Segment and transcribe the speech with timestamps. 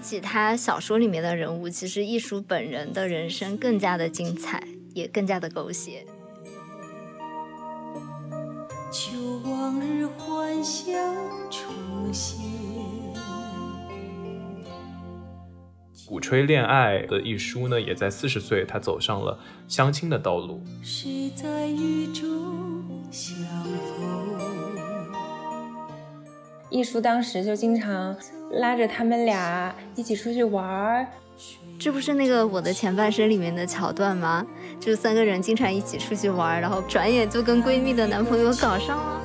[0.00, 4.62] 起他小说里面的人物，其实艺术本人的人生更加的精彩，
[4.94, 6.04] 也更加的狗血。
[8.90, 10.94] 旧往日幻想
[11.50, 11.72] 重
[12.12, 12.40] 现。
[16.06, 20.62] 鼓吹恋爱的一书呢，也在四十岁，他走上了相亲的道路。
[20.82, 24.42] 谁在雨中相逢？
[26.68, 28.14] 一书当时就经常
[28.52, 31.06] 拉着他们俩一起出去玩儿。
[31.78, 34.46] 这不是那个《我的前半生》里面的桥段吗？
[34.78, 39.22] 就三个人经常一起出去玩，然后转眼就跟闺蜜的男朋友搞上了。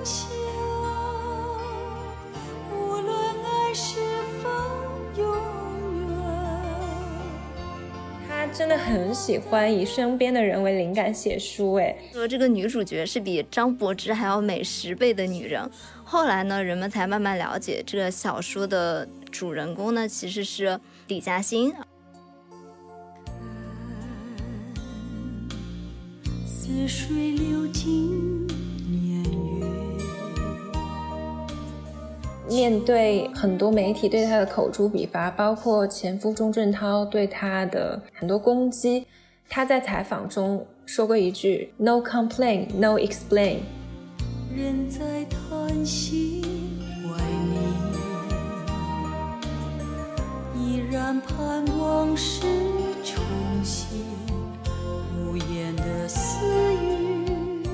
[8.53, 15.69] 真的很喜欢以身边的人为灵感写书，哎，说这个女主角是比张柏芝还要美十倍的女人。
[16.09, 21.73] 后来呢，人们才慢慢了解，这个小说的主人公呢，其实是李嘉欣。
[26.45, 28.47] 似水流金。
[32.47, 39.05] 面对很多媒体对他的口诛笔伐，包括前夫钟镇涛对他的很多攻击，
[39.49, 43.57] 他在采访中说过一句：“No complain, no explain。”
[44.55, 45.25] 人在
[45.67, 46.41] 叹息
[47.03, 47.61] 怀念，
[50.55, 52.43] 依然盼望是
[53.03, 53.21] 重
[53.61, 53.89] 现
[55.17, 57.67] 无言的私语。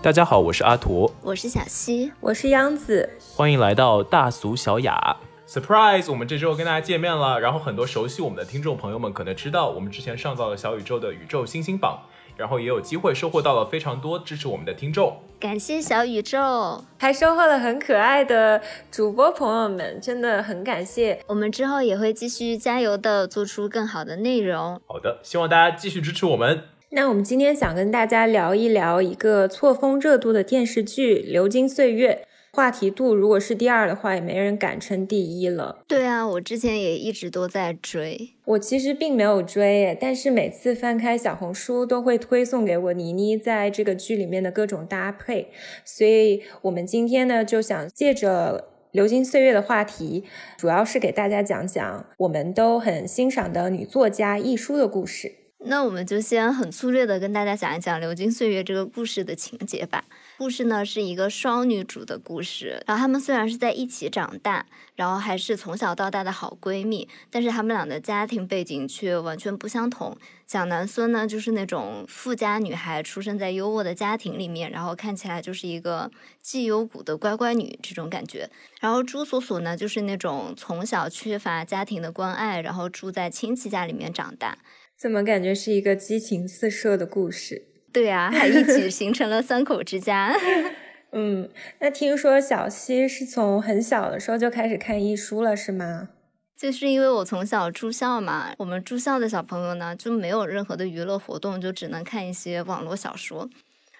[0.00, 5.16] 大家好，我是阿图，我是小溪，我是杨子，欢迎来到大俗小雅。
[5.48, 6.08] Surprise！
[6.08, 7.40] 我们这周跟大家见面了。
[7.40, 12.02] 然后很多熟悉我们的听众朋友们可能知道，我们之前上到了小宇宙的宇宙星星榜，
[12.36, 15.16] 然后也有机会收获到了非常多支持我们的听众。
[15.38, 18.60] 感谢小宇宙，还收获了很可爱的
[18.90, 21.20] 主播朋友们，真的很感谢。
[21.26, 24.80] 我们之后也会继续加油的，做出更好的内容。
[24.86, 26.62] 好的，希望大家继续支持我们。
[26.90, 32.22] 那我们今天想跟大家聊一聊一个错峰热度的电视剧《流金岁月》，
[32.56, 35.84] 话题度如果是第二的话，也没人敢称第一了。
[35.86, 45.48] 对啊，我之前也一直都在追，我其实并没有追，但是每次翻开小红书都会推送给我倪妮在这个剧里面的各种搭配，
[45.84, 50.24] 所以我们今天呢就想借着《流金岁月》的话题，
[50.56, 55.30] 主要是给大家讲讲我们都很欣赏的女作家亦舒的故事。
[55.68, 60.04] 那我们就先很粗略的跟大家讲一讲《流金岁月》这个故事的情节吧。
[60.38, 70.14] 故事呢是一个双女主的故事，然后她们虽然是在一起长大，然后还是从小到大的好闺蜜，但是她们俩的家庭背景却完全不相同。
[70.46, 76.10] 蒋南孙呢就是那种富家女孩，出生在优渥的家庭里面，然后看起来就是一个
[76.42, 78.50] 绩优股的乖乖女这种感觉。
[78.78, 84.58] 然后朱锁锁呢就是那种从小缺乏家庭的关爱，然后住在亲戚家里面长大。
[84.94, 87.75] 怎么感觉是一个激情四射的故事？
[87.96, 90.36] 对啊， 还一起形成了三口之家。
[91.12, 91.48] 嗯，
[91.80, 96.10] 那听说小溪是从很小的时候就开始看艺书了，是吗？
[96.54, 103.48] 就是因为我从小住校嘛，我们住校的小朋友呢就没有任何的娱乐活动，就只能看一些网络小说。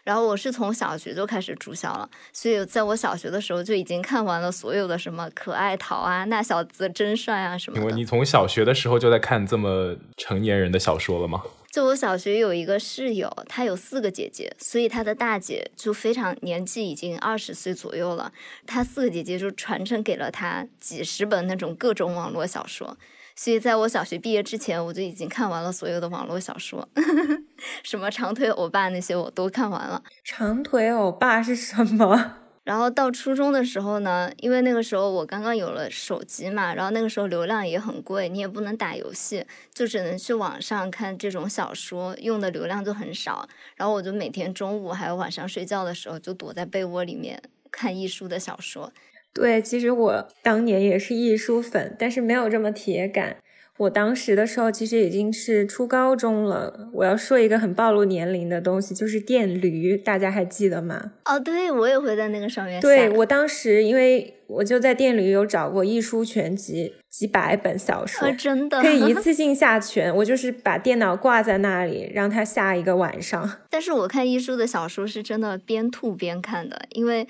[0.04, 7.80] 然后我是从小学就开始住校了，所以在我小学的时候就已经看完了所有的什么可爱桃啊、那小子真帅啊什么的。
[7.82, 11.42] 因为你从小学的时候就在看这么成年人的小说了吗？
[11.76, 18.32] 就我小学有一个室友，她有四个姐姐，所以她的大姐就非常年纪已经二十岁左右了，
[18.66, 22.96] 她四个姐姐就传承给了她几十本那种各种网络小说。
[23.34, 26.88] 所以，在我小学毕业之前，我就已经看完了所有的网络小说，
[27.84, 30.02] 什么长腿欧巴那些我都看完了。
[30.24, 32.36] 长腿欧巴是什么？
[32.66, 43.48] 然后到初中的时候呢，因为那个时候我刚刚有了手机嘛，然后那个时候流量也很贵，你也不能打游戏，就只能去网上看这种小说，用的流量就很少。
[43.76, 47.40] 然后我就每天中午还有晚上睡觉的时候，就躲在被窝里面
[47.70, 48.92] 看艺术的小说。
[49.32, 53.36] 对，其实我当年也是艺书粉，但是没有这么铁杆。
[53.78, 56.88] 我当时的时候其实已经是初高中了。
[56.94, 61.12] 我要说一个很暴露年龄的东西，就是电驴，大家还记得吗？
[61.24, 62.80] 哦，对，我也会在那个上面。
[62.80, 70.14] 对我当时，因为我就在电驴有找过一书全集，几百本小说，真的可以一 次性下全。
[70.16, 73.58] 我就是把电脑挂在那里，让它下一个晚上。
[73.68, 77.26] 但是我看一书的小说是真的边吐边看的，因为。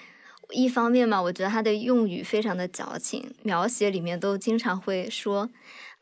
[0.53, 5.51] 一方面嘛，我觉得他的用语非常的矫情，描写里面都经常会说，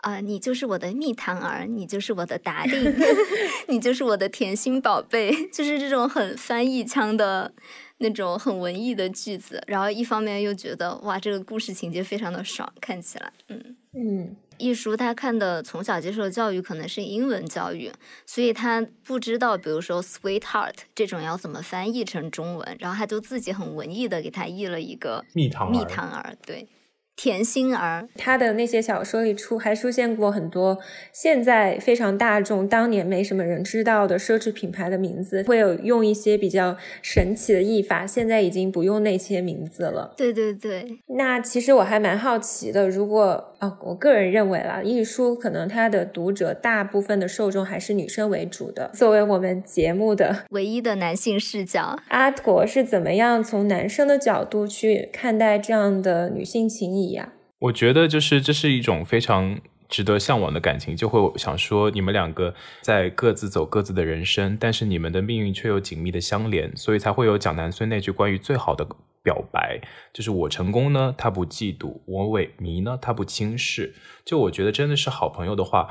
[0.05, 2.95] 啊，你就是我的蜜糖儿，你就是我的达令，
[3.69, 7.51] 你就是我的甜心宝贝， 就是这种很翻译腔的
[7.99, 9.63] 那种很文艺的句子。
[9.67, 14.37] 然后一方面又觉得，哇，这个故事情节非常的爽，看起来，嗯嗯。
[14.57, 17.91] 艺术他看的从小接受的教育可能是英文教育，
[18.25, 26.69] 所以他不知道，比如说 sweetheart 这种要怎么翻译成中文，然后他就自己很文艺的给他译了一个蜜糖蜜糖儿，对。
[27.17, 30.79] 甜心儿，他的那些小说里出还出现过很多
[31.13, 40.13] 现在非常大众、当年没什么人知道的奢侈品牌的名字，会有用一些比较神奇的译法，现在已经不用那些名字了。
[40.17, 40.85] 对对对，
[41.17, 48.91] 那其实我还蛮好奇的，如果啊，我个人认为啦，艺书可能它的读者大部分的受众还是女生为主的。
[48.93, 57.33] 作为我们节目的 唯一的男性视角， 阿驼是怎么样从男生的角度去看待这样的女性情谊呀？
[57.61, 59.59] 我觉得就是这是一种非常
[59.89, 62.53] 值得向往的感情，就会想说你们两个
[62.83, 68.87] 在各自走各自的人生，但是你们的命运却又紧密的相连，所以才会有蒋南孙那句关于最好的
[69.25, 69.81] 表白，
[70.13, 73.95] 就是我成功呢，他不嫉妒；我萎靡呢，他不轻视。
[74.25, 75.89] 就我觉得真的是好朋友的话，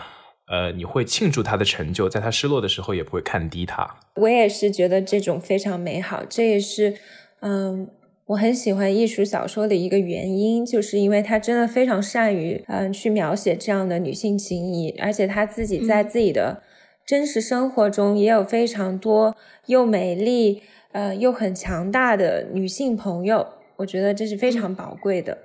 [0.48, 4.00] 呃，你会庆祝他的成就，在他失落的时候也不会看低他。
[4.16, 6.96] 我也是觉得这种非常美好，这也是
[7.42, 7.90] 嗯。
[8.28, 16.64] 我很喜欢艺术小说的一个原因，就是因为他真的非常善于，嗯，去描写这样的女性情谊，而且他自己在自己的
[17.06, 23.46] 真实生活中也有非常多又美丽，呃，又很强大的女性朋友。
[23.78, 25.38] 我觉得这是非常宝贵的。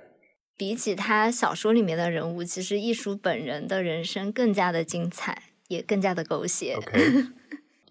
[0.55, 6.75] 比起他小说里面的人物，其实艺术本人的人生更加的精彩，也更加的狗血。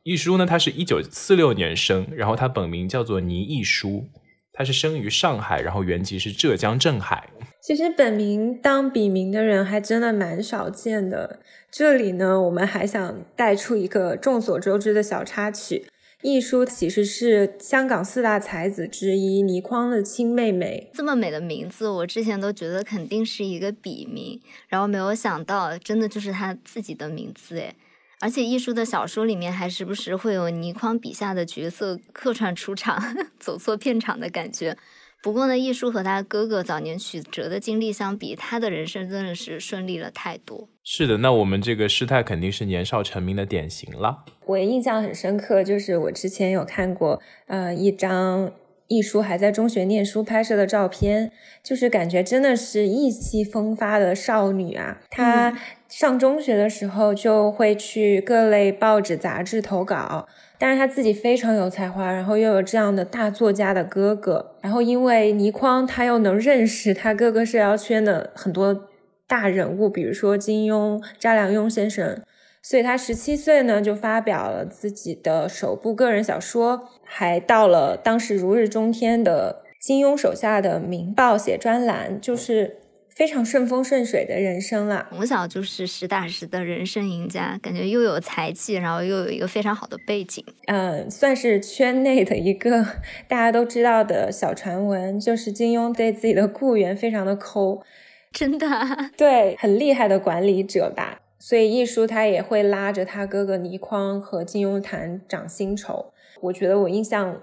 [0.05, 4.07] 艺书呢，他是一九四六年生，然后他本名叫做倪艺书。
[4.53, 7.29] 他是生于上海，然后原籍是浙江镇海。
[7.61, 11.41] 其实本名当笔名的人还真的蛮少见的。
[11.71, 15.87] 这里呢，我们还想带出一个众所周知的小插曲：
[16.23, 20.91] 亦舒其实是香港四大才子之一倪匡的亲妹妹。
[20.93, 27.77] 这么美的名字，我之前都觉得肯定是一个笔名，然后没有想到真的就是他自己的名字诶。
[28.21, 33.01] 而且艺舒的小说里面还时不时会有倪匡笔下的角色客串出场，
[33.39, 34.77] 走错片场的感觉。
[35.23, 40.69] 不过呢，艺术和他哥哥早年曲折的经历相比，他的人生真的是顺利了太多。
[40.85, 44.25] 是的，那我们这个师太肯定是年少成名的典型了。
[44.47, 48.53] 我印象很深刻，就是我之前有看过，呃，一张。
[48.91, 51.31] 艺舒还在中学念书拍摄的照片，
[51.63, 54.97] 就是感觉真的是意气风发的少女啊！
[55.11, 55.55] 她
[55.91, 60.27] 上中学的时候就会去各类报纸杂志投稿，
[60.59, 68.89] 但是他自己非常有才华，然后又有这样的大作家的哥哥，然后因为倪匡，他又能认识他哥哥社交圈的很多
[69.27, 72.21] 大人物，比如说金庸、查良镛先生。
[72.61, 82.79] 所以他十七岁呢，就发表了自己的首部个人小说，还到了当时如日中天的金庸手下的《明报》写专栏，就是
[83.19, 85.09] 非常顺风顺水的人生了。
[85.11, 90.45] 从小就是实打实的人生赢家，感觉又有才气，然后又有一个非常好的背景。
[90.69, 92.87] 嗯，算是圈内的一个
[93.27, 97.83] 大家都知道的小传闻，就是金庸对自己的雇员非常的抠，
[98.31, 98.69] 真的，
[99.19, 101.21] 对，很厉害的管理者吧。
[101.41, 106.13] 所以艺书他也会拉着他哥哥倪匡和金庸谈涨薪酬。
[106.41, 107.43] 我觉得我印象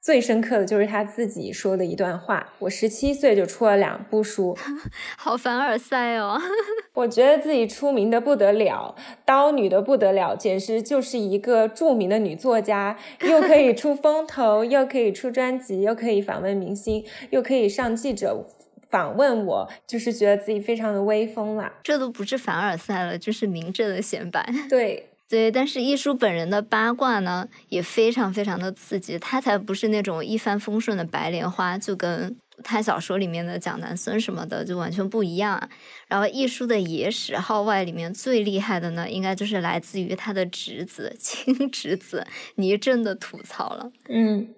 [0.00, 4.56] 最深刻的就是他自己说的一段话：“我十七岁就出了两部书，
[5.18, 6.40] 好凡尔赛哦。
[6.94, 8.94] ”我觉得自己出名的不得了，
[9.26, 18.46] 刀女的不得了，简直就是一个著名的女作家，又可以出风头，又可以出专辑，又可以访问明星，又可以上记者。
[18.88, 21.72] 访问我，就是觉得自己非常的威风啦。
[21.84, 24.44] 这都不是凡尔赛了，就是明着的显摆。
[24.68, 29.16] 对对，但是艺书本人的八卦呢，也非常非常的刺激。
[29.16, 35.70] 他才不是那种一帆风顺的白莲花，就跟他小说里面的蒋南孙什么的就完全不一样。
[36.08, 43.92] 然后艺书的野史号外里面最厉害的呢，应该就是来自于他的侄子亲侄子倪震的吐槽了。
[44.08, 44.48] 嗯，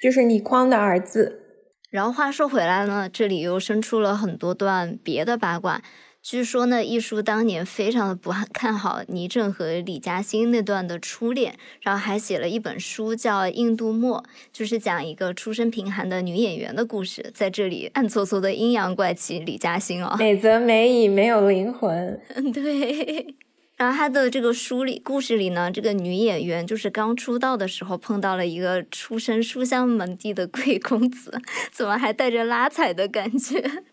[0.00, 1.40] 就是倪匡的儿子。
[1.90, 5.82] 然后话说回来呢，这里又生出了很多段别的八卦。
[6.22, 14.22] 据说呢，艺书当年非常的不看好倪震和李嘉欣那段的初恋，然后还写了一本书叫《印度墨》，
[14.52, 17.32] 就是讲一个出身贫寒的女演员的故事。
[17.34, 22.20] 在这里暗搓搓的阴阳怪气李嘉欣哦，美则美矣，没有灵魂。
[22.34, 23.34] 嗯， 对。
[23.78, 31.40] 然后他的这个书里故事里呢，这个女演员就是刚出道的时候碰到了一个出身书香门第的贵公子，
[31.72, 33.84] 怎么还带着拉踩的感觉？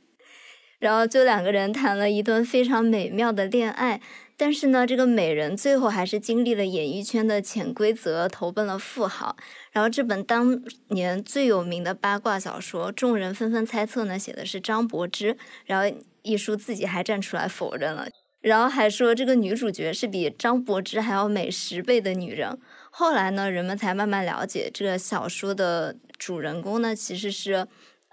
[0.80, 4.00] 然后就两个人谈了一段非常美妙的恋爱，
[4.38, 9.36] 但是呢，这个美人最后还是经历了演艺圈的潜规则，投奔了富豪。
[9.72, 15.36] 然后这本当年最有名的八卦小说，众人纷纷猜测呢，写的是张柏芝。
[15.66, 18.08] 然后一书自己还站出来否认了。
[18.40, 22.56] 然后还说这个女主角是比张柏芝还要美十倍的女人。
[22.92, 27.68] 后来呢，人们才慢慢了解，这个小说的主人公呢，其实是。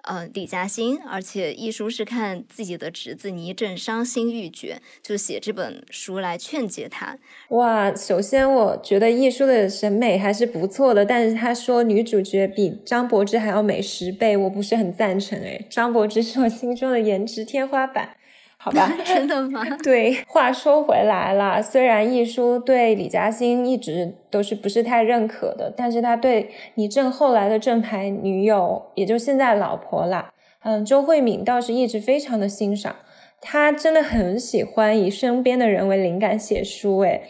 [0.06, 7.18] 呃，李嘉欣，而且一书是看自己的侄子倪震伤心欲绝，就写这本书来劝解他。
[7.49, 15.38] 哇，首先我觉得一书的审美还是不错的，但是他说女主角比张柏芝还要美十倍，我不是很赞成。
[15.40, 18.16] 哎张柏芝是我心中的颜值天花板。
[18.64, 19.62] 好吧， 真的吗？
[19.85, 30.30] 对，话说回来了，虽然易舒对李嘉欣一直都是不是太认可的，但是他对倪震后来的正牌女友，也就现在老婆啦，
[30.62, 32.97] 嗯，周慧敏倒是一直非常的欣赏。
[33.42, 37.21] 他真的很喜欢以身边的人为灵感写书，诶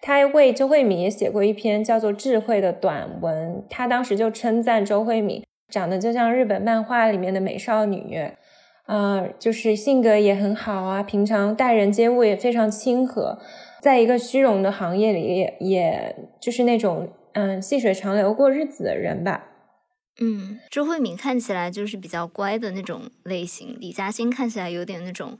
[0.00, 8.18] 他为周慧敏也写过一篇叫做《智慧》的短文，他当时就称赞周慧敏长得就像日本漫画里面的美少女。
[8.88, 13.38] 啊，就是性格也很好啊，平常待人接物也非常亲和，
[13.82, 19.44] 在一个虚荣的行业里，也也就是那种嗯细水长流过日子的人吧。
[20.22, 25.36] 嗯，周慧敏看起来就是比较乖的那种类型，李嘉欣看起来有点那种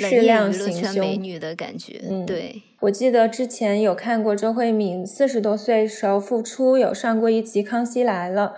[0.00, 2.00] 冷艳娱乐圈美女的感觉。
[2.08, 8.54] 嗯，对，我记得之前有看过周慧敏四十多岁时候复出，有上过一集《康熙来了》。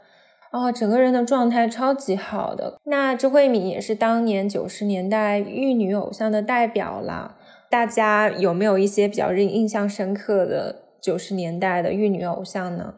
[0.55, 2.79] 哦，整个人的状态超级好的。
[2.85, 7.37] 那周慧敏也是当年九十年代玉女偶像的代表啦。
[7.69, 12.95] 大家有没有一些比较印印象深刻的九十年代的玉女偶像呢？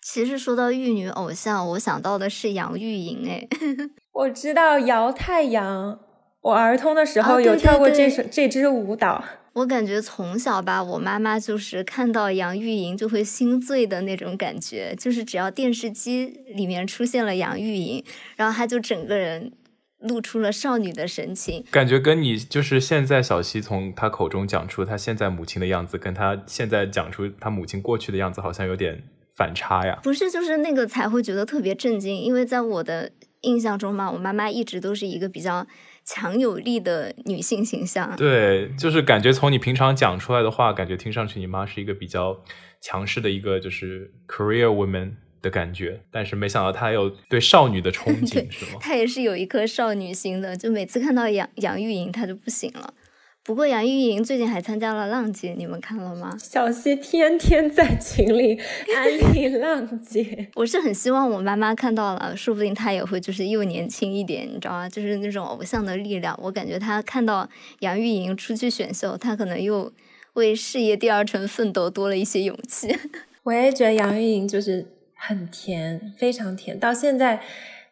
[0.00, 3.28] 其实说到玉女偶像，我想到的是杨钰莹。
[3.28, 3.48] 哎，
[4.14, 5.98] 我知道姚太阳，
[6.42, 9.24] 我儿童的时候有跳过这首这支舞蹈。
[9.52, 18.04] 我感觉从小吧，我妈妈就是看到杨钰莹就会心醉的那种感觉，就是只要电视机里面出现了杨钰莹，
[18.36, 19.52] 然后她就整个人
[19.98, 21.64] 露出了少女的神情。
[21.72, 29.02] 感觉跟你就是现在小溪从她口中讲出她现在母亲的样子，跟她现在讲出她母亲过去的样子，好像有点
[29.34, 29.98] 反差呀。
[30.04, 35.66] 不是，就是那个才会觉得特别震惊，因为在我的印象中嘛，我妈妈一直都是一个比较。
[36.12, 42.42] 强有力的女性形象，对，就是感觉从你平常讲出来的话，感觉听上去你妈是一个比较
[42.80, 48.80] 强势的一个就是 career woman 的感觉，但是没想到她有对少女的憧憬， 是吗？
[48.80, 52.92] 她也是有一颗少女心的，就每次看到杨杨钰莹，她就不行了。
[53.42, 56.36] 不过杨钰莹最近还参加了浪姐，你们看了吗？
[56.38, 58.60] 小溪天天在群里
[58.94, 64.88] 安利浪姐， 我是很希望我妈妈看到了，说不定她也会就是又年轻一点，你知道吗？
[64.88, 66.38] 就是那种偶像的力量。
[66.42, 67.48] 我感觉她看到
[67.80, 69.90] 杨钰莹出去选秀，她可能又
[70.34, 72.94] 为事业第二春奋斗多了一些勇气。
[73.42, 77.40] 我也觉得杨钰莹就是很甜，非常甜，到现在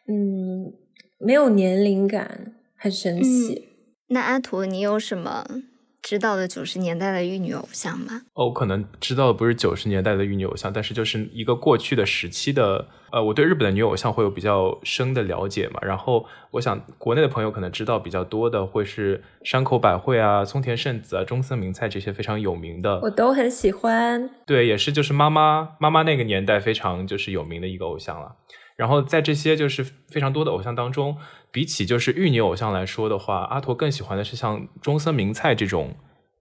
[0.07, 0.71] 嗯
[1.17, 3.68] 没有年龄感，很神奇。
[4.09, 5.45] 那阿图，你有什么
[6.01, 8.21] 知道的九十年代的玉女偶像吗？
[8.33, 12.87] 哦，我可能知道的不是九十年代的玉女偶像，但是就是一个过去的时期的。
[13.11, 15.79] 呃，我对日本的女偶像会有比较深的了解嘛。
[15.81, 24.29] 然后，我想国内的朋友可能知道比较多的会是山口百惠啊、松田圣子啊、中森明菜这些非常有名的，我都很喜欢。
[24.45, 28.35] 对，也是就是妈妈妈妈那个年代非常就是有名的一个偶像了。
[28.79, 31.17] 然后在这些就是非常多的偶像当中。
[31.51, 35.95] 比起就是玉女偶像来说的话，阿驼更喜欢的是像中森明菜这种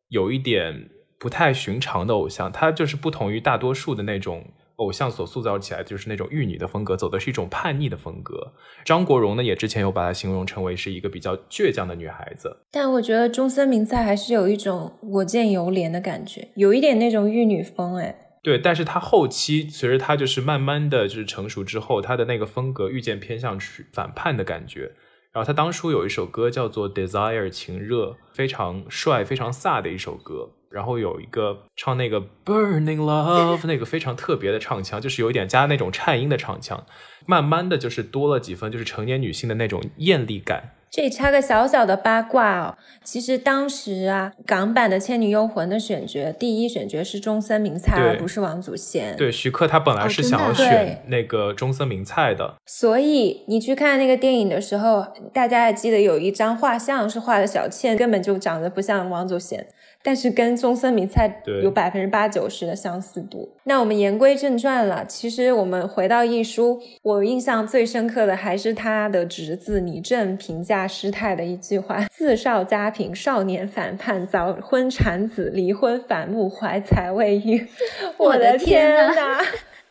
[0.09, 2.53] 有一点不太寻常的偶像。
[2.53, 4.45] 他就是不同于大多数的那种
[4.77, 8.53] 偶像所塑造起来就是那种玉女的风格，走的是一种叛逆的风格。
[8.85, 12.55] 张国荣呢，也之前有把她形容成为是一个比较倔强的女孩子。
[12.71, 18.15] 但我觉得中森明菜还是有一种我见犹怜的感觉，有一点那种玉女风，哎。
[18.43, 24.93] 对，但是他后期随着他就是慢慢的就是成熟之后，他的那个风格愈渐偏向去反叛的感觉。
[25.33, 30.51] 然后他当初有一首歌叫做《Desire 情热》，非常帅、非常飒的一首歌。
[30.71, 36.85] 然后有一个唱那个 Burning Love 那个非常特别的唱腔，就是有一点加那种颤音的唱腔。
[37.27, 40.75] 慢慢的就是多了几分，就是成年女性的那种艳丽感。
[40.91, 49.15] 这里插个小小的八卦哦，其实当时啊，港版的《倩女幽魂》的选角，第一选角是中森明菜，而不是王祖贤。
[49.17, 52.55] 对，徐克他本来是想要选那个中森明菜的。
[52.65, 59.67] 所以你去看那个电影的时候，大家还记得有一张画像是画的小倩，根本就长得不像王祖贤。
[60.03, 63.57] 但是跟中森明菜有百分之八九十的相似度。
[63.65, 77.67] 那我们言归正传了，其实我们回到一书，我印象最深刻的还是他的侄子倪震评价师太的一句话：“自少家贫，少年反叛，早婚产子，离婚反目，怀才未遇。
[78.17, 79.41] ”我的天呐，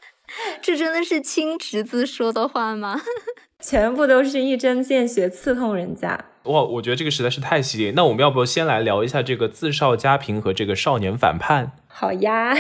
[0.62, 3.02] 这真的是亲侄子说的话吗？
[3.60, 6.26] 全部都是一针见血刺痛人家。
[6.48, 7.92] 哇，我觉得这个实在是太犀利。
[7.92, 11.72] 那我们要不先来聊一下这个自少家贫和这个少年反叛？
[11.88, 12.56] 好呀，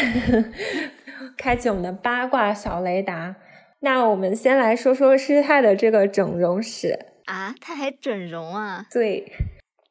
[1.37, 3.35] 开启我们的八卦小雷达。
[3.81, 8.85] 那我们先来说说师太的这个整容史啊，他还整容啊？
[8.91, 9.31] 对，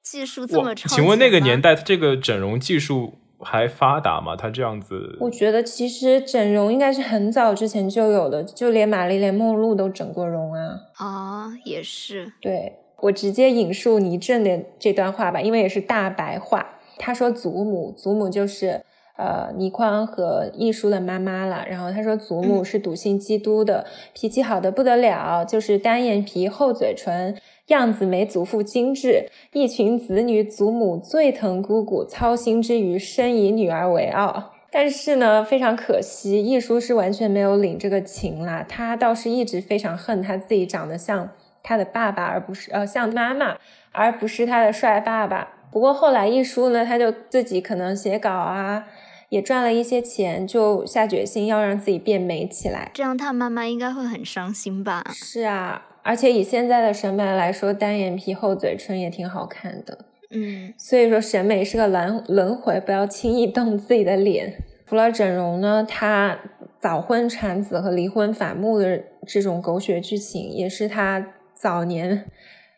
[0.02, 0.88] 技术这么超。
[0.88, 4.34] 请问那个年代这个整容技术还发达吗？
[4.34, 10.80] 他这样子，我觉得其实整容应该是很早之前就有的，就连玛丽莲梦露都整过容啊。
[10.96, 12.32] 啊，也是。
[12.40, 16.78] 对我直接引述倪震的这段话吧，因为也是大白话。
[16.98, 18.82] 他说：“祖母，祖母就是。”
[19.18, 21.64] 呃，倪匡和亦舒的妈妈了。
[21.66, 27.34] 然后他说，祖母是笃信基督的，脾气好的不得了，就是单眼皮、厚嘴唇，
[27.68, 29.30] 样子没祖父精致。
[29.54, 34.52] 一群子女，祖母最疼姑姑，操心之余，深以女儿为傲。
[34.70, 38.66] 但是呢，非常可惜，亦舒是完全没有领这个情啦。
[38.68, 41.30] 他倒是一直非常恨他自己长得像
[41.66, 43.56] 他的爸爸，而不是呃像妈妈，
[43.90, 45.48] 而不是他的帅爸爸。
[45.72, 48.86] 不过后来亦舒呢，他就自己可能写稿啊。
[49.28, 52.92] 也赚了一些钱，就下决心要让自己变美起来。
[52.94, 55.02] 这样他妈妈应该会很伤心吧？
[55.12, 60.04] 是啊，而且以现在的审美来说，单眼皮、厚嘴唇也挺好看的。
[60.30, 64.54] 嗯，所以说审美是个轮轮回，不要轻易动自己的脸。
[64.86, 66.38] 除了整容呢，他
[66.78, 72.26] 早婚产子和离婚反目的这种狗血剧情，也是他早年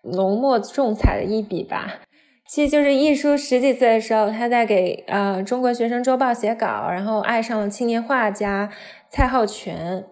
[0.02, 2.00] 浓墨重彩的一笔吧。
[2.46, 8.70] 其实就是亦舒十几岁的时候，他在给呃《中国学生周报》写稿，然后爱上了青年画家
[9.10, 10.06] 蔡浩全，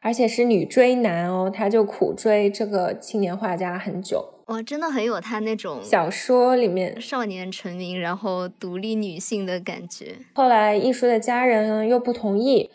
[0.00, 4.32] 而且是女追男哦，他就苦追这个青年画家很久。
[4.46, 10.16] 哇，真的很有他那种小说里面少年成名，然后独立女性的感觉。
[10.34, 12.70] 后来亦舒的家人呢又不同意，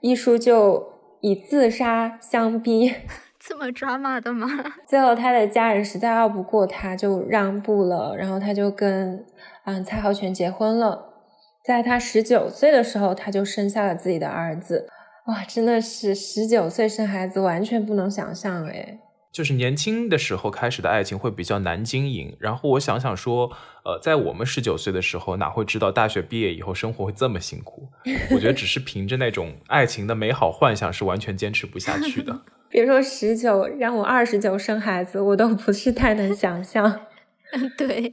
[0.00, 2.94] 亦舒就以自杀相逼。
[3.46, 4.48] 这么抓马的吗？
[4.88, 9.22] 最后他的家人实在拗不过他，就让步了，然后他就跟
[9.64, 11.10] 嗯蔡浩全结婚了。
[11.62, 14.88] 在他十九岁的时候，他就生下了自己的儿子。
[15.26, 18.98] 哇，真的是十九岁生孩子，完全不能想象哎。
[19.32, 22.36] 就是年轻的时候开始的爱情会比较难经营。
[22.38, 23.50] 然后我想想说，
[23.84, 27.88] 呃，在我们十九岁的时候，哪会知道大学毕业以后生活会这么辛苦？
[28.30, 32.40] 我觉得只是凭着那种爱情的美好幻想是完全坚持不下去的。
[32.74, 37.02] 别说十九，让我二十九生孩子，我都不是太能想象。
[37.78, 38.12] 对，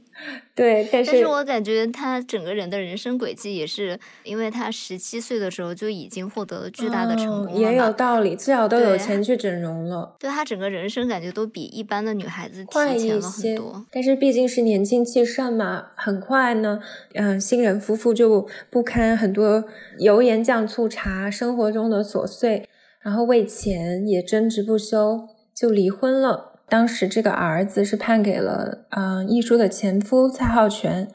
[0.54, 10.14] 对，但是我感觉他整个人的人生轨迹也是，因为他十七岁的时候就已经获得了巨大的成功，也有道理，至少都有钱去整容了。
[10.20, 12.70] 对他整个人生感觉都比一般的女孩子提
[13.00, 13.84] 前了很多。
[13.90, 16.78] 但是毕竟是年轻气盛嘛，很快呢，
[17.14, 19.64] 嗯，新人夫妇就不堪很多
[19.98, 22.68] 油盐酱醋茶生活中的琐碎。
[23.02, 26.60] 然后为钱也争执不休，就离婚了。
[26.68, 31.08] 当时这个儿子是判给了嗯易舒的前夫蔡浩全。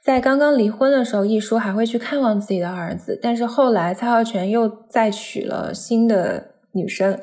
[0.00, 7.18] 在刚刚离婚的时候，易舒还会去看望自己的儿子，但是后来蔡浩全又再娶了新的女生，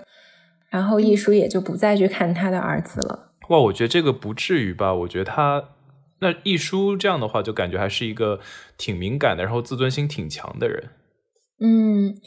[0.70, 3.32] 然后易舒也就不再去看他的儿子了。
[3.50, 4.94] 哇，我觉得这个不至于吧？
[4.94, 5.64] 我觉得他
[6.20, 8.40] 那易舒这样的话，就感觉还是一个
[8.78, 10.90] 挺敏感的，然后自尊心挺强的人。
[11.64, 12.18] 嗯，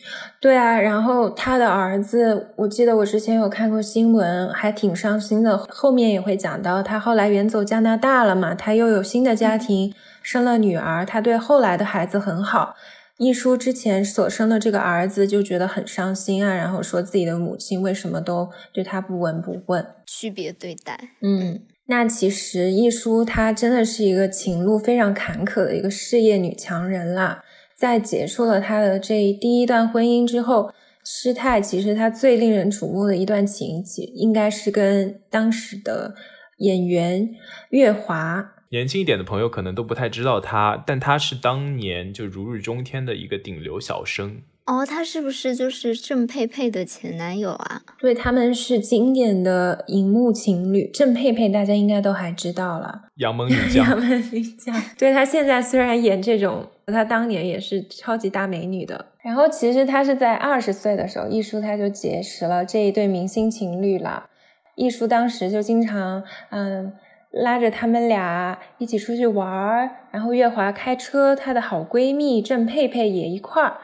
[0.41, 5.59] 对啊，然后他的儿子，我记得我之前有看过新闻，还挺伤心的。
[5.59, 9.93] 后面也会讲到，他后来远走加拿大了嘛，他又有新的家庭，
[10.23, 12.77] 生了女儿，他对后来的孩子很好。
[13.17, 20.99] 一书之前所生的这个儿子就觉得很伤心啊，然后说自己的母亲为什么都对他不闻不问，区别对待。
[21.23, 27.44] 嗯，那其实一书她真的是一个情路非常坎坷的一个事业女强人啦。
[27.85, 30.73] 在结束了他的这第一段婚姻之后，
[31.05, 36.15] 师太其实他最令人瞩目的一段情节，应该是跟当时的
[36.61, 37.29] 演员
[37.69, 38.53] 月华。
[38.71, 44.39] 年轻一点的朋友可能都不太知道他，但他是当年就如日中天的一个顶流小生。
[44.65, 47.83] 哦，他是不是就是郑佩佩的前男友啊？
[48.01, 50.91] 对，他们是经典的荧幕情侣。
[50.91, 53.85] 郑佩佩大家应该都还知道了，杨门女将。
[53.87, 59.07] 杨门女将，对他现在虽然演这种，她当年也是超级大美女的。
[59.23, 64.27] 然后其实她是在二十岁的时候，艺叔他就结识了这一对明星情侣了。
[64.75, 66.93] 艺叔当时就经常嗯
[67.31, 73.79] 拉着他们俩一起出去玩儿，然后月华开车，她的好闺蜜郑佩佩也一块儿。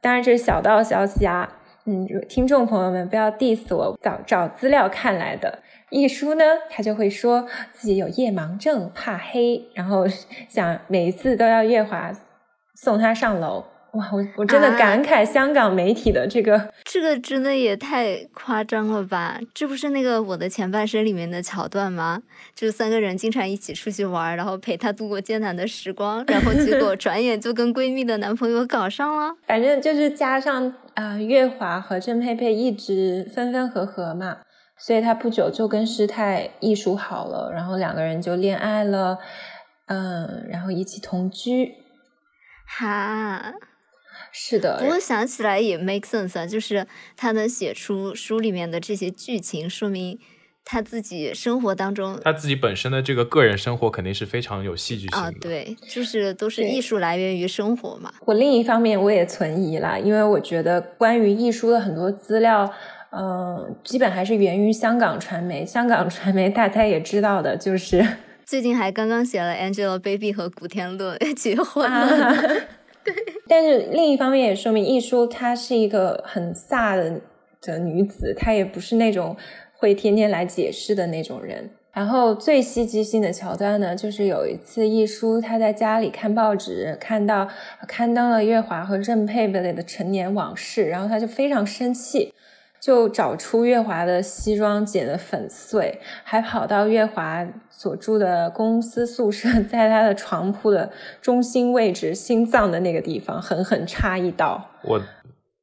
[0.00, 1.50] 当然这是小道消息啊，
[1.86, 5.60] 嗯，听众朋友们不要 diss 我，找找资料看来的。
[5.90, 10.06] 一书呢，他就会说自己有夜盲症，怕黑，然后
[10.48, 12.12] 想每一次都要月华
[12.74, 13.64] 送他上楼。
[13.92, 19.38] 哇，我我真的感慨香港媒体的这个， 这个真的也太夸张了吧？
[19.54, 22.20] 这不是那个《我的前半生》里面的桥段吗？
[22.56, 29.32] 就是三个人经常一起出去玩，然后陪她度过艰难的时光，然后结果 转眼就跟闺蜜的男朋友搞上了。
[29.46, 34.38] 反正就是加上啊，月华和郑佩佩一直分分合合嘛，
[34.78, 39.18] 所以他不久就跟师太艺术好了，然后两个人就恋爱了，
[39.86, 41.74] 嗯，然后一起同居。
[42.66, 43.52] 哈。
[44.36, 46.84] 是的，不过想起来也 make sense 啊，就是
[47.16, 50.18] 他能写出书里面的这些剧情，说明
[50.64, 55.18] 他自己生活当中，他自己本身的这个个人生活肯定是非常有戏剧性的。
[55.18, 58.12] 啊，对，就是都是艺术来源于生活嘛。
[58.24, 62.72] 我另一方面我也存疑啦，因为我觉得关于艺术的很多资料，
[63.16, 65.64] 嗯，基本还是源于香港传媒。
[65.64, 68.04] 香港传媒大家也知道的，就是
[68.44, 72.34] 最近还刚刚写了 Angelababy 和古天乐结婚了。
[73.04, 73.14] 对，
[73.48, 77.20] 但是另一方面也说明艺舒她是一个很飒的
[77.60, 79.36] 的女子，她也不是那种
[79.74, 81.70] 会天天来解释的那种人。
[81.92, 87.48] 然后最戏剧性的桥段呢，就是有一次艺舒她在家里看报纸，看到
[87.86, 92.33] 刊登了月华和郑佩佩的成年往事，然后她就非常生气。
[92.84, 100.92] 就找出月华的西装剪得粉碎，还跑到月华所住的公司宿舍， 在他的床铺的
[101.22, 104.70] 中心位置，心脏的那个地方狠狠插一刀。
[104.82, 105.00] 我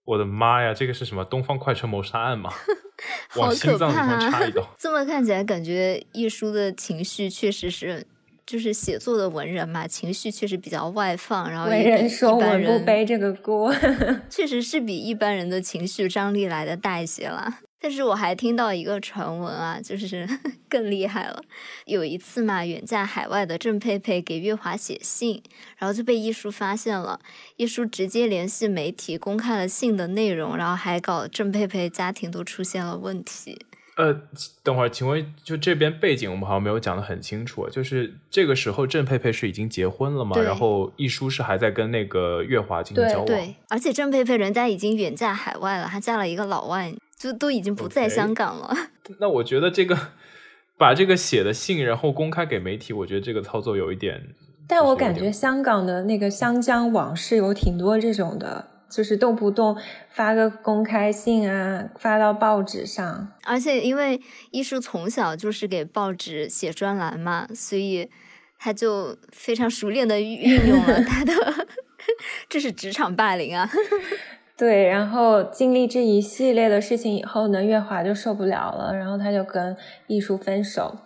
[0.04, 2.52] 我的妈呀，这个是什么东方快车谋杀案吗？
[3.38, 4.64] 往心脏地方插一刀。
[4.80, 8.08] 这么看起来，感觉一书的情绪确实是。
[8.52, 13.74] 就是写作的文人嘛，情绪确实比较外放，然后文人说文不背这个锅
[14.30, 17.60] 确实是比一般人的情绪张力来的大一些了。
[17.80, 20.28] 但是我还听到一个传闻啊，就是
[20.68, 21.42] 更厉害了。
[21.86, 25.42] 有一次嘛，远嫁海外的郑佩佩给月华写信，
[25.78, 27.22] 然后就被一书发现了，
[27.56, 33.58] 一书直接联系媒体公开了信的内容，然后还搞郑佩佩家庭都出现了问题。
[33.98, 34.22] 呃，
[34.64, 40.40] 等会儿，请问就这边背景我们好像没有讲的很清楚，就是这个时候郑佩佩是已经结婚了嘛？
[40.40, 43.26] 然后一书是还在跟那个月华进行交往。
[43.26, 48.76] 对，而且郑佩佩人家已经远嫁海外了，她嫁了一个老外，就都已经不在香港了。
[49.20, 49.98] 那我觉得这个
[50.78, 54.30] 把这个写的信然后公开给媒体，我觉得这个操作有一点。
[54.68, 58.71] 但我感觉香港的那个香江往事有挺多这种的。
[58.92, 59.76] 就是动不动
[60.10, 63.30] 发个公开信啊，发到报纸上。
[63.46, 68.10] 而且因为艺术从小就是给报纸写专栏嘛，所以
[68.60, 71.34] 他就非常熟练的运用了 他的，
[72.50, 73.68] 这是职场霸凌啊。
[74.58, 79.76] 对，然后经历这一系列的事情以后呢，月华就受不了了，然后他就跟
[80.06, 80.98] 艺术分手。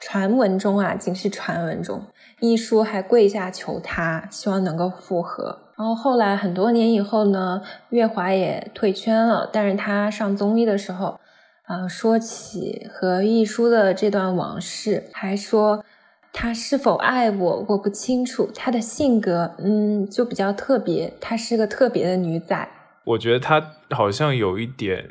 [0.00, 2.06] 传闻中啊，仅是传闻中，
[2.40, 5.71] 艺术还跪下求他，希望能够复合。
[5.76, 9.48] 然后后来很多年以后呢，月华也退圈了。
[9.52, 11.18] 但是他上综艺的时候，
[11.64, 15.84] 啊，说起和一书的这段往事，还说
[16.32, 18.50] 他是否爱我，我不清楚。
[18.54, 21.12] 他的性格，嗯，就比较特别。
[21.20, 22.68] 她是个特别的女仔。
[23.04, 25.10] 我觉得她好像有一点，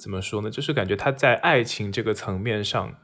[0.00, 0.50] 怎么说呢？
[0.50, 2.94] 就是感觉她在爱情这个层面上，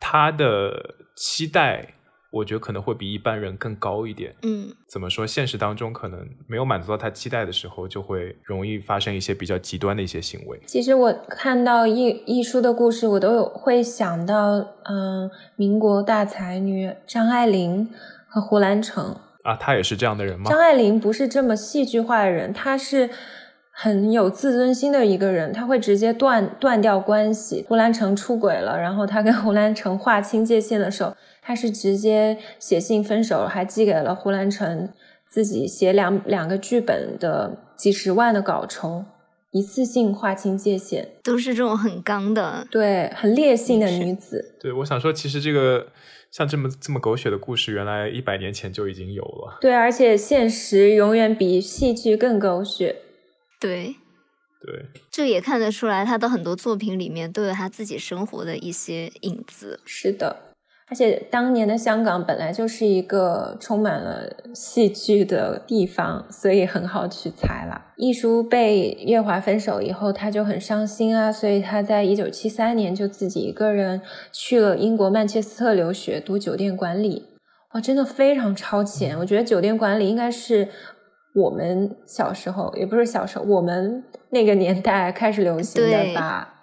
[0.00, 1.94] 她的期待。
[2.30, 4.34] 我觉得可能会比一般人更高一点。
[4.42, 5.26] 嗯，怎么说？
[5.26, 10.60] 现实当中可能没有满足到他期待的时候，就会容易发生一些比较极端的一些行为。
[10.66, 17.88] 其实我看到艺艺术的故事，我都有会想到，嗯，民国大才女张爱玲
[18.28, 20.50] 和胡兰成啊，她也是这样的人吗？
[20.50, 23.08] 张爱玲不是这么戏剧化的人，她是
[23.72, 27.64] 很有自尊心的一个人，她会直接断断掉关系。
[27.66, 31.16] 胡兰成出轨了，然后她跟胡兰成划清界限的时候。
[31.48, 34.92] 他是直接写信分手，还寄给了胡兰成
[35.26, 39.06] 自己写两两个剧本的几十万的稿酬，
[39.52, 44.56] 一次性划清界限，都是这种很刚的，对，很烈性的女子。
[44.60, 45.86] 对，我想说，其实这个
[46.30, 49.56] 像这么这么狗血的故事，原来一百年前就已经有了。
[49.62, 52.96] 对，而且现实永远比戏剧更狗血。
[53.58, 53.96] 对，
[54.60, 59.80] 对，这也看得出来，他的很多作品里面都有他自己生活的一些影子。
[59.86, 60.47] 是的。
[60.90, 64.22] 而且当年的香港本来就是一个充满了
[64.54, 67.86] 戏剧的地方，所以很好取材了。
[67.96, 74.00] 艺书被月华分手以后，他就很伤心啊，所以他在一九七三年就自己一个人
[74.32, 77.24] 去了英国曼彻斯特留学，读酒店管理。
[77.74, 79.18] 哇，真的非常超前！
[79.18, 80.68] 我觉得酒店管理应该是
[81.34, 86.54] 我们小时候，也不是小时候，我们那个年代开始流行的吧。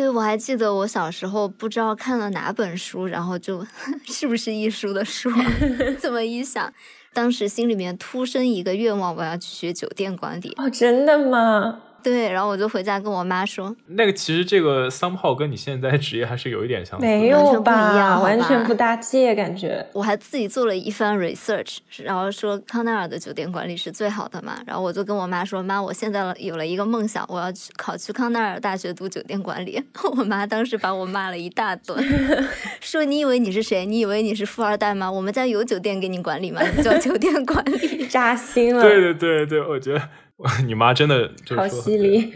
[0.00, 3.62] 对，我还记得我小时候不知道看了哪本书，然后就
[4.08, 5.30] 是不是艺术的书，
[6.00, 6.72] 这么一想，
[7.12, 10.54] 当时心里面突生一个愿望，我要去学酒店管理。
[10.56, 11.82] 哦，真的吗？
[12.02, 18.20] 对，然后我就回家跟我妈说，那个其实这个 somehow 跟你现在职业还是有一点相似，没有吧？
[18.20, 19.86] 完全不搭界，感觉。
[19.92, 24.58] 我还自己做了一番 research，然后说康奈尔的酒店管理是最好的嘛。
[24.66, 29.82] 然后我就跟我妈说，妈，我现在有了一个梦想，我要去考去康奈尔大学读酒店管理。
[30.16, 32.02] 我妈当时把我骂了一大顿，
[32.80, 33.84] 说你以为你是谁？
[33.84, 35.10] 你以为你是富二代吗？
[35.10, 36.60] 我们家有酒店给你管理吗？
[36.76, 38.82] 你叫酒店管理， 扎心了。
[38.82, 40.08] 对对对对，我觉得。
[40.66, 42.32] 你妈真的好犀利，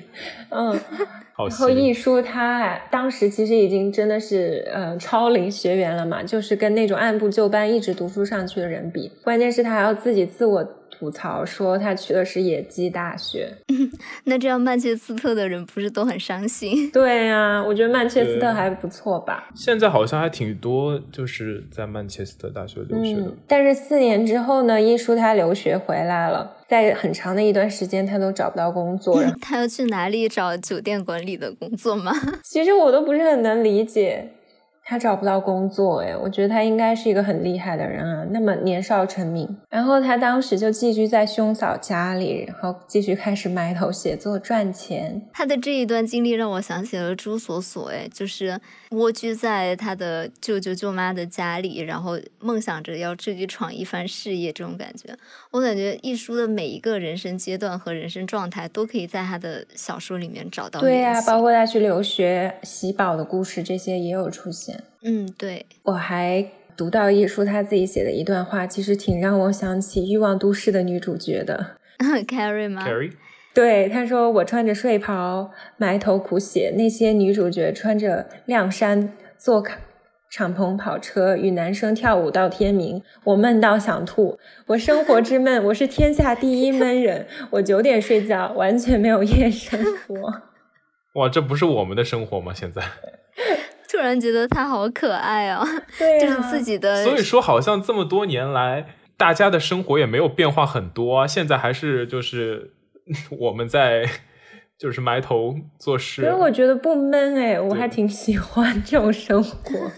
[0.51, 0.79] 嗯，
[1.37, 10.67] 然后艺舒他当时其实已经真的是呃超龄学员了嘛，就是跟那种按部就班一直读书上去的人比，关键是他还要自己自我。
[10.97, 13.53] 吐槽说他去的是野鸡大学，
[14.27, 16.89] 那这样曼彻斯特的人不是都很伤心？
[16.95, 19.49] 对呀，我觉得曼彻斯特还不错吧。
[19.57, 23.33] 现在好像还挺多，就是在曼彻斯特大学留学的。
[23.49, 29.23] 但是四年之后呢，一叔他留学回来了，在很长的一段时间他都找不到工作。
[29.41, 32.13] 他要去哪里找酒店管理的工作吗？
[32.43, 34.31] 其实我都不是很能理解。
[34.87, 39.49] 他找不到工作，哎，我觉得他应该是一个很厉害的人啊，那么年少成名。
[39.71, 45.23] 然后他当时就寄居在兄嫂家里，然后继续开始埋头写作赚钱。
[45.33, 55.17] 他的这一段经历让我想起了朱锁锁，哎，就是蜗居在他的舅舅舅妈的家里，然后梦想着要出去闯一番事业，这种感觉。
[55.55, 60.81] 我感觉一书的每一个人生阶段和人生状态都可以在他的小说里面找到。
[60.81, 64.83] 对呀，包括他去留学、喜宝的故事，这些也有出现。
[65.03, 66.45] 嗯，对，我还
[66.77, 71.77] 读到一书他自己写的一段话，其实挺让我想起《欲望都市》的女主角的。
[72.27, 73.13] Carrie 吗？Carrie，
[73.55, 79.63] 对，他说：“我穿着睡袍，埋头苦写；那些女主角穿着亮衫，坐
[80.37, 83.01] 敞篷跑车，与男生跳舞到天明。
[83.23, 87.29] 我闷到想吐，我生活之闷，我是天下第一闷人。
[87.51, 90.17] 我九点睡觉，完全没有夜生活。
[91.15, 92.53] 哇，这不是我们的生活吗？
[92.53, 92.83] 现在。
[93.89, 95.65] ”突然觉得他好可爱哦！
[95.97, 97.05] 对就是自己的。
[97.05, 101.29] 所以说，好像这么多年来，大家的生活也没有变化很多啊。
[101.29, 102.73] 现在还是就是
[103.39, 104.05] 我们在
[104.77, 106.23] 就是埋头做事。
[106.23, 109.93] 所以我觉得不闷哎，我还挺喜欢这种生活，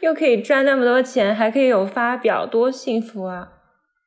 [0.00, 3.48] 又可以赚那么多钱，还可以有发表，多幸福啊！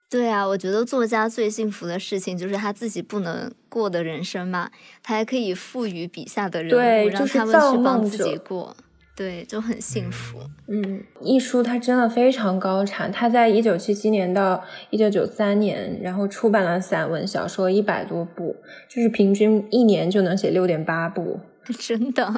[0.10, 4.72] 对啊，我觉得作家最幸福的事情就是他自己不能过的人生嘛，
[5.04, 8.74] 他还可以赋予笔下的人物，让他们去帮自己过，
[9.18, 10.40] 对，就很幸福。
[10.70, 18.56] 嗯，一书他真的非常高产，他在一九七七年到一九九三年，然后出版了散文小说一百多部，
[18.88, 21.42] 就是平均一年就能写六点八部，
[21.78, 22.34] 真的。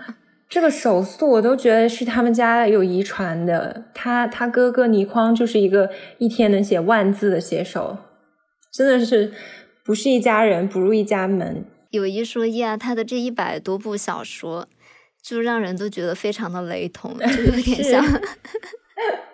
[0.50, 3.86] 这个手速我都觉得是他们家有遗传的。
[3.94, 7.98] 他他哥哥倪匡就是一个一天能写万字的写手，
[8.74, 9.32] 真的是
[9.86, 11.64] 不是一家人不入一家门。
[11.92, 14.68] 有一说一啊，他的这一百多部小说，
[15.22, 18.04] 就让人都觉得非常的雷同，就有点 像。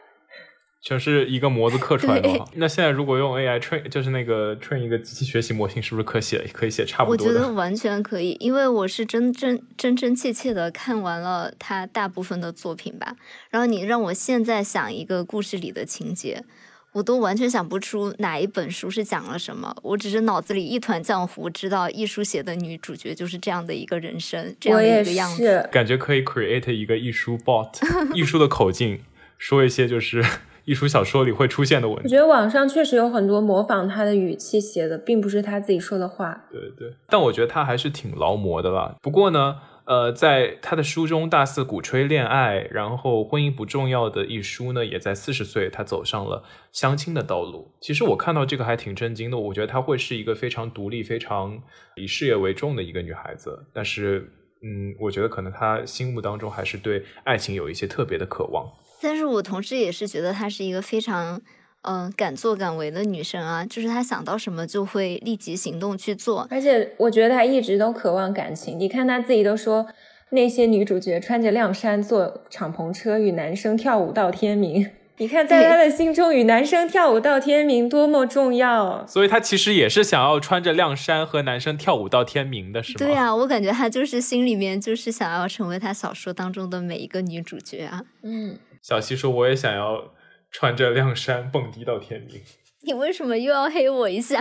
[0.87, 2.29] 全是一个模子刻出来的。
[2.53, 7.25] 那现在如果用 AI train，就是那个 train 一个机器学习模型，是不是可写可以写差不多？
[7.25, 13.15] 我觉得完全可以，因为我是真真真真切切的看完了他大部分的作品吧。
[13.49, 16.43] 然后你让我现在想一个故事里的情节，
[16.91, 19.75] 我都完全想不出哪一本书是讲了什么。
[19.81, 25.67] 我只是脑子里一团浆糊，知道艺术写的女主角就是这样的一个人生，这样的一个样子。
[25.71, 27.73] 感觉可以 create 一个艺术 bot，
[28.13, 29.01] 艺术的口径，
[29.39, 30.23] 说一些就是。
[30.65, 36.45] 艺术小说里会出现的文，我觉得网上确实有很多模仿他的语气写的，并不是他自己说的话。
[36.51, 38.95] 对对，但我觉得他还是挺劳模的啦。
[39.01, 47.71] 不过呢，呃，在他的书中大肆鼓吹恋爱，然后婚姻不重要的一书呢，也在四十岁他走上了相亲的道路。
[47.79, 51.61] 其实我看到这个还挺震惊的，我觉得她会是一个非常独立、非常
[51.95, 53.67] 以事业为重的一个女孩子。
[53.71, 54.27] 但是，
[54.63, 58.67] 嗯，我觉得可能她心目当中还是对爱情有一些特别的渴望。
[59.01, 61.39] 但是我同时也是觉得她是一个非常，
[61.81, 66.47] 嗯，敢作敢为的女生啊，就是她想到什么就会立即行动去做。
[66.49, 68.79] 而且我觉得她一直都渴望感情。
[68.79, 69.85] 你看她自己都说，
[70.31, 74.89] 那些女主角穿着亮衫坐敞篷车与男生跳舞到天明。
[75.17, 79.05] 你看，在她的心中，与男生跳舞到天明多么重要。
[79.07, 82.95] 所以她其实也是想要穿着亮衫和男生跳舞到天明的，是吗？
[82.97, 88.01] 对呀，我感觉她就是心里面就是想要成为她小说当中的每一个女主角啊。
[88.23, 88.57] 嗯。
[88.87, 90.13] 小西说：“我也想要
[90.51, 92.39] 穿着亮衫蹦迪到天明。
[92.85, 94.39] ”你为什么又要黑我一下？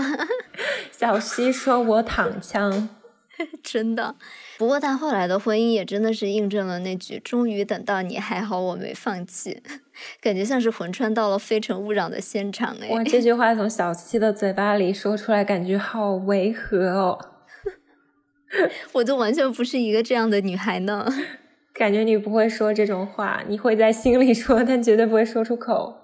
[0.92, 2.90] 小西说：“我躺枪。
[3.64, 4.16] ”真的，
[4.59, 9.62] 不过他后来的婚姻也真的是印证了那句“终于等到你，还好我没放弃”，
[10.20, 12.90] 感觉像是魂穿到了《非诚勿扰》的现场哎。
[12.90, 17.18] 哇，这句话从小七的嘴巴里说出来，感觉好违和哦。
[18.92, 21.09] 我就完全不是一个这样的女孩呢。
[21.74, 26.00] 感觉你不会说这种话，你会在心里说，但绝对不会说出口。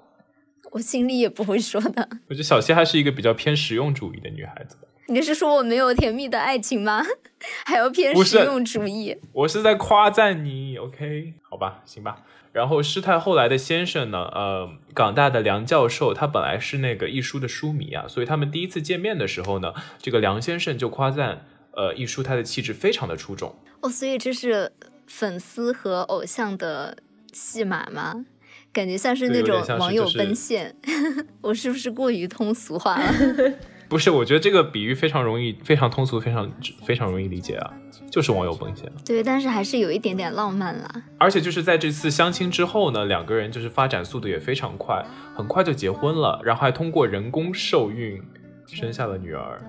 [0.73, 2.09] 我心里也不会说的。
[2.29, 4.77] 我觉得小七还是一个比较偏实用主义的女孩子。
[5.07, 7.05] 你是说我没有甜蜜的爱情吗？
[7.67, 9.17] 还要偏实用主义？
[9.33, 11.35] 我是在夸赞你，OK？
[11.49, 12.25] 好吧，行吧。
[12.53, 14.19] 然后师太后来的先生呢？
[14.33, 23.55] 呃，港大的梁教授，他本来是那个一书的书迷啊，所以他们第一次见面的时候呢，这个梁先生就夸赞，呃，一书他的气质非常的出众。
[23.81, 24.73] 哦，所以这是
[25.11, 26.97] 粉丝和偶像的
[27.33, 28.25] 戏码吗？
[28.73, 30.73] 感觉像是那种网友奔现，
[31.43, 33.13] 我是不是过于通俗化了？
[33.91, 36.49] 不是，我觉得这个比喻非常容易、非常通俗、非常
[36.87, 37.75] 非常容易理解啊，
[38.09, 38.89] 就是网友奔现。
[39.05, 41.03] 对，但是还是有一点点浪漫啦。
[41.19, 48.23] 而且就是在这次相亲之后呢，两个人就是发展速度也非常快，很快就结婚了，然后还通过人工受孕
[48.69, 49.61] 生下了女儿。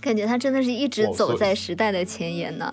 [0.00, 2.72] 感觉他真的是一直走在时代的前沿呢。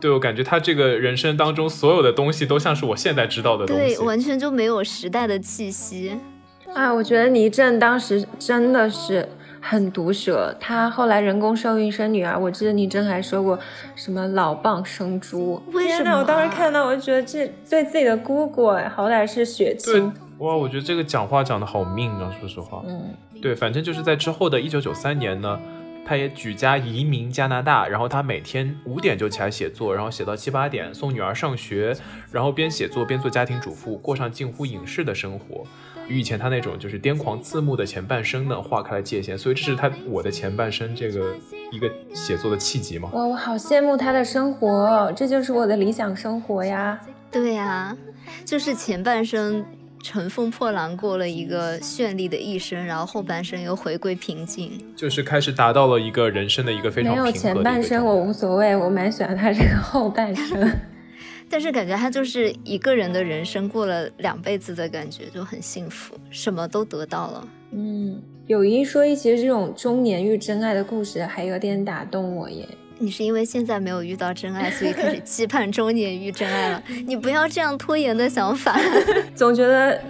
[0.00, 6.12] 对，我感觉他这个人生当中所有的东西都像是我现在知道的东西，对，完全就没有时代的气息。
[6.74, 9.28] 啊，我觉得倪震当时真的是。
[9.68, 13.58] 很毒舌，他后来人工受孕生女儿，我记得倪震还说过
[13.96, 15.60] 什么老蚌生珠。
[15.72, 16.16] 天哪！
[16.16, 20.12] 我当时看到，我就觉得这对自己的姑姑，好歹是血亲。
[20.38, 22.80] 哇，我觉得这个讲话讲的好命啊，说实话。
[22.86, 25.58] 嗯，对，反正就是在之后的一九九三年呢，
[26.06, 31.92] 他也举家移民加拿大，然后他每天五点就起来写作，然后写到七八点，送女儿上学，
[32.30, 35.64] 然后边写作边做家庭主妇，过上近乎隐士的生活。
[36.06, 41.34] 与以前他那种就是癫狂自牧的前半生呢，划开了界限，所以这是他我的前半生这个
[41.72, 43.10] 一个写作的契机嘛。
[43.12, 46.96] 哇，我好羡慕他的生活，这就是我的理想生活呀。
[47.32, 47.94] 对呀，
[48.44, 49.66] 就是前半生
[50.08, 60.70] 乘风破浪过了一个绚丽的一生，然后后半生又回归平静，就是开始达到了一个人生的一个非常没有前半生我无所谓，我蛮喜欢他这个后半生。
[61.50, 67.48] 但是感觉他就是一个人的人生过了两辈子的感觉，就很幸福，什么都得到了。
[67.72, 72.64] 嗯，有一说一，其实这种中年遇真爱的故事还有点打动我耶。
[72.98, 76.82] 你是因为现在没有遇到真爱，所以开始期盼中年遇真爱了？
[77.06, 78.78] 你不要这样拖延的想法。
[79.36, 80.00] 总觉得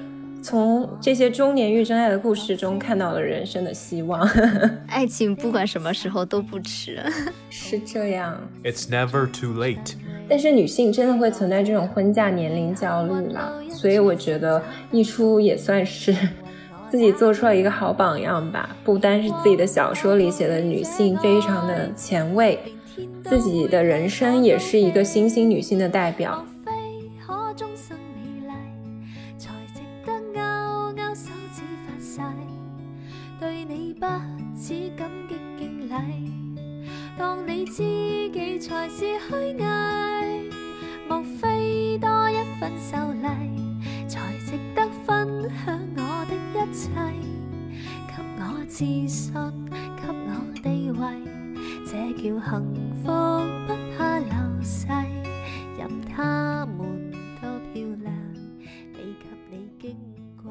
[0.40, 4.20] 从这些中年遇真爱的故事中看到了人生的希望。
[4.86, 7.02] 爱情不管什么时候都不迟。
[7.50, 8.40] 是这样。
[8.62, 9.94] It's never too late.
[10.28, 13.52] 但是女性真的会存在这种婚嫁年龄焦虑吗？
[13.70, 16.16] 所以我觉得一出也算是
[16.90, 18.76] 自己做出了一个好榜样吧。
[18.84, 22.58] 不单是自己的小说里写的女性非常的前卫，
[23.28, 26.44] 自己的人生也是一个新兴女性的代表。
[37.18, 37.82] 当你知
[38.30, 40.50] 己才是虚伪，
[41.08, 43.26] 莫非多一份秀丽，
[44.06, 46.90] 才值得分享我的一切？
[48.06, 49.32] 给我自信，
[49.96, 50.12] 给我
[50.62, 51.02] 地位，
[51.88, 53.06] 这叫幸福，
[53.64, 54.28] 不怕流
[54.60, 54.88] 逝，
[55.78, 58.12] 任他们多漂亮，
[58.92, 59.14] 比
[59.80, 60.46] 及你矜。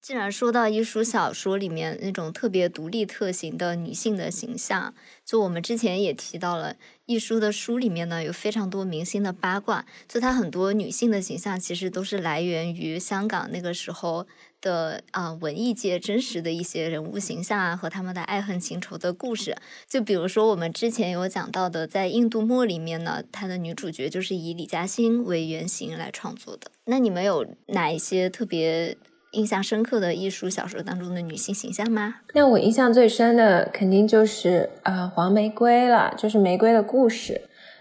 [0.00, 14.26] 既然说到一书小说里面那种特别独立特型的女性的形象，就我们之前也提到了，一书的书里面呢有非常多明星的八卦，就它很多女性的形象其实都是来源于香港那个时候
[14.60, 19.56] 的啊文艺界真实的一些人物形象啊和他们的爱恨情仇的故事。
[19.88, 26.70] 就比如说我们之前有讲到的，在《印度墨》里面呢，它的女主角就是以李嘉欣为原型来创作的。
[26.84, 28.96] 那你们有哪一些特别？
[29.32, 32.16] 印象深刻的艺术小说当中的女性形象吗？
[32.34, 37.40] 那我印象最深的肯定就是呃黄玫瑰了，就是玫瑰的故事。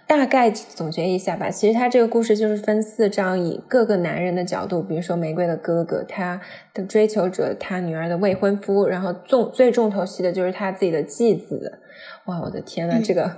[0.10, 6.41] 大概总结一下吧，其实他这个故事就是分四章，以各个男人的角度，比如说玫瑰的哥哥，他
[6.74, 11.80] 的追求者，他女儿的未婚夫，然后重最重头戏的就是他自己的继子。
[12.26, 13.38] 哇，我的天呐，这个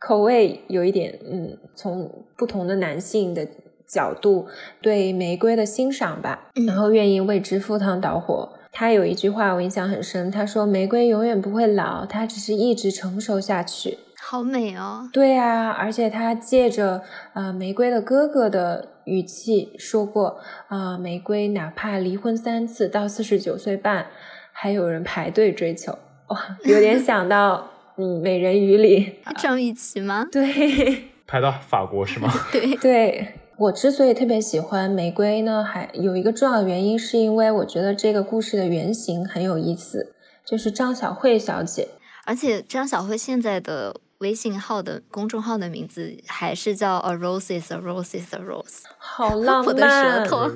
[0.00, 3.46] 口味有一点，嗯，从不同的男性的。
[3.84, 4.46] 角度
[4.80, 8.48] 对玫瑰的欣赏吧，然后愿意为之赴汤蹈火。
[8.70, 13.98] 他有一句话我印象很深，他说：“玫瑰永远不会老，它只是一直成熟下去。”
[14.32, 15.10] 好美哦！
[15.12, 17.02] 对啊，而且他借着
[17.34, 24.06] 啊玫瑰的哥哥的语气说过啊，玫瑰哪怕离婚三次，到四十九岁半，
[24.50, 25.92] 还有人排队追求。
[26.28, 29.16] 哇，有点想到嗯美人鱼里。
[29.36, 30.26] 张雨绮吗？
[30.32, 32.32] 对，排到法国是吗？
[32.50, 33.34] 对对。
[33.58, 40.14] 我之所以特别喜欢玫瑰呢，还有一个重要原因，是因为我觉得这个故事的原型很有意思，
[40.46, 41.88] 就是张小慧小姐。
[42.24, 50.50] 而且张小慧现在的微信号的公众号的名字还是叫 A Rose is a Rose is a Rose，好 浪漫，我的舌头，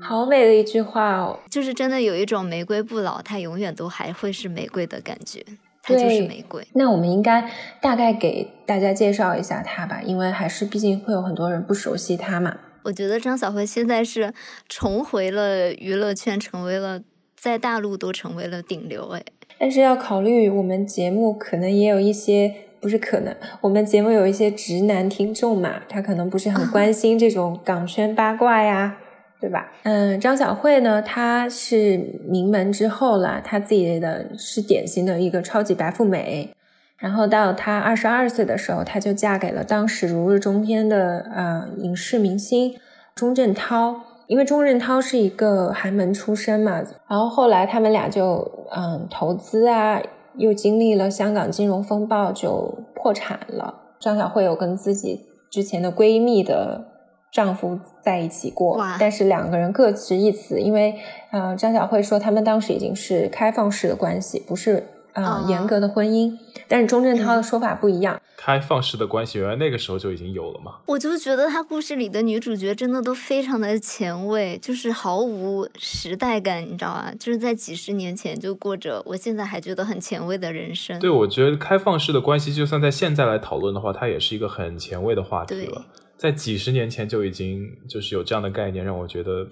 [0.00, 5.44] 好美的一句话哦，就是真的有一种玫瑰不老，它永远都还会是玫瑰的感觉。
[5.86, 6.66] 它就是玫瑰。
[6.72, 7.50] 那我们应该
[7.82, 12.56] 大概给大家介绍一下它吧，因为还是毕竟会有很多人不熟悉它嘛。
[12.84, 14.32] 我觉得张小慧现在是
[14.66, 17.02] 重回了娱乐圈，成为了
[17.36, 19.22] 在大陆都成为了顶流哎。
[19.64, 28.98] 但是要考虑我们节目可能也有一些，不是可能，我们节目有一些直男听众嘛，他可能不是很关心这种港圈八卦呀。
[29.40, 29.72] 对吧？
[29.84, 31.96] 嗯，张小慧呢，她是
[32.28, 36.50] 名门之后了，她自己的是典型的一个超级白富美。
[36.98, 42.74] 然后到她二十二岁的时候，她就嫁给了当时如日中天的呃影视明星
[43.14, 44.02] 钟镇涛。
[44.26, 50.00] 因为钟镇涛是一个寒门出身嘛，然后后来他们俩就嗯投资啊，
[50.36, 53.82] 又经历了香港金融风暴，就破产了。
[54.00, 55.20] 张小慧有跟自己
[55.50, 56.92] 之前的闺蜜的。
[57.34, 60.94] 丈夫在一起过，但是两个人各执一词，因为
[61.32, 66.36] 呃，张小慧说他们当时已经是开放式的关系，不是呃严格的婚姻。
[66.66, 70.76] 但是钟镇涛的说法不一样，开放式的关系原来那个时候就已经有了嘛？
[70.86, 77.12] 我就觉得他故事里的女主角真的都非常的前卫，就是毫无时代感，你知道吧？
[77.20, 80.98] 就是在几十年前就过着我现在还觉得很前卫的人生。
[80.98, 85.84] 对，我觉得开放式的关系就算在现在来讨论的话，它也是一个很前卫的话题了。
[86.16, 89.46] 在几十年前就已经就是有这样的概念，让我觉得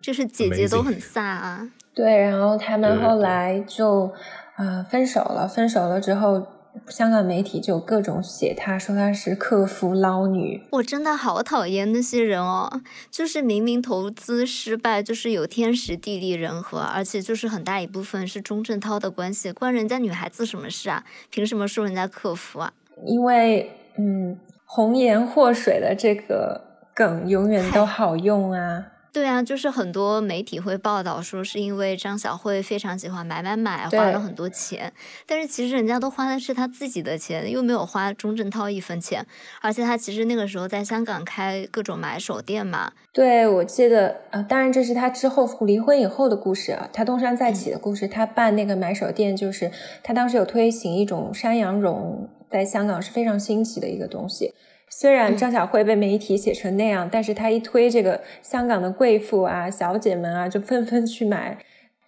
[0.00, 1.68] 就是姐姐都很飒啊。
[1.94, 4.12] 对，然后他们后来就
[4.56, 5.48] 啊分手了。
[5.48, 6.46] 分手了之后，
[6.88, 10.62] 香港媒体就各种写她，说她是客服捞女。
[10.70, 12.80] 我真的好讨厌那些人哦，
[13.10, 21.04] 就是明明投资失败，就是有天时地利人和，而且就是很大一部分是钟镇涛的关系，关人家女孩子什么事啊？
[21.30, 22.72] 凭什么说人家客服啊？
[23.04, 24.38] 因为嗯。
[24.70, 26.62] 红颜祸水的这个
[26.94, 28.84] 梗永远都好用啊！
[29.12, 34.92] 对啊，就是很多媒体会报道说，是因为张小慧非常喜欢买买买，花了很多钱。
[35.26, 39.26] 但是其实人家都花的是他自己的钱，又没有花钟镇涛一分钱。
[39.60, 42.92] 而且他其实那个时候在香港开各种买手店嘛。
[43.12, 48.06] 对，我记得啊，当然这是他之后离婚以后的故事啊，他东山再起的故事。
[48.06, 49.70] 他办那个买手店，就是
[50.02, 52.28] 他当时有推行一种山羊绒。
[52.50, 54.54] 在香港是非常新奇的一个东西。
[54.90, 61.58] 虽然张小慧被媒体写成那样，但是她一推这个，香港的贵妇啊、小姐们啊，就纷纷去买，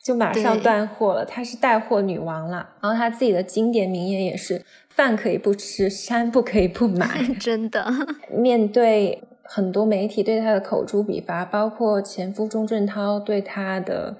[0.02, 1.24] 就马上断货了。
[1.24, 2.70] 她是带货女王了。
[2.80, 7.22] 然后她自己的经典名言也是：“饭可以不吃，山不可以不买。
[7.38, 7.86] ”真的。
[8.32, 14.16] 面对很多媒体对她的口诛笔伐，包括前夫钟镇涛对她的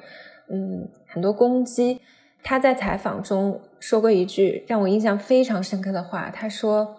[0.49, 2.01] 嗯很多攻击。
[2.43, 6.97] 她在采访中说过一句让我印象非常深刻的话，她说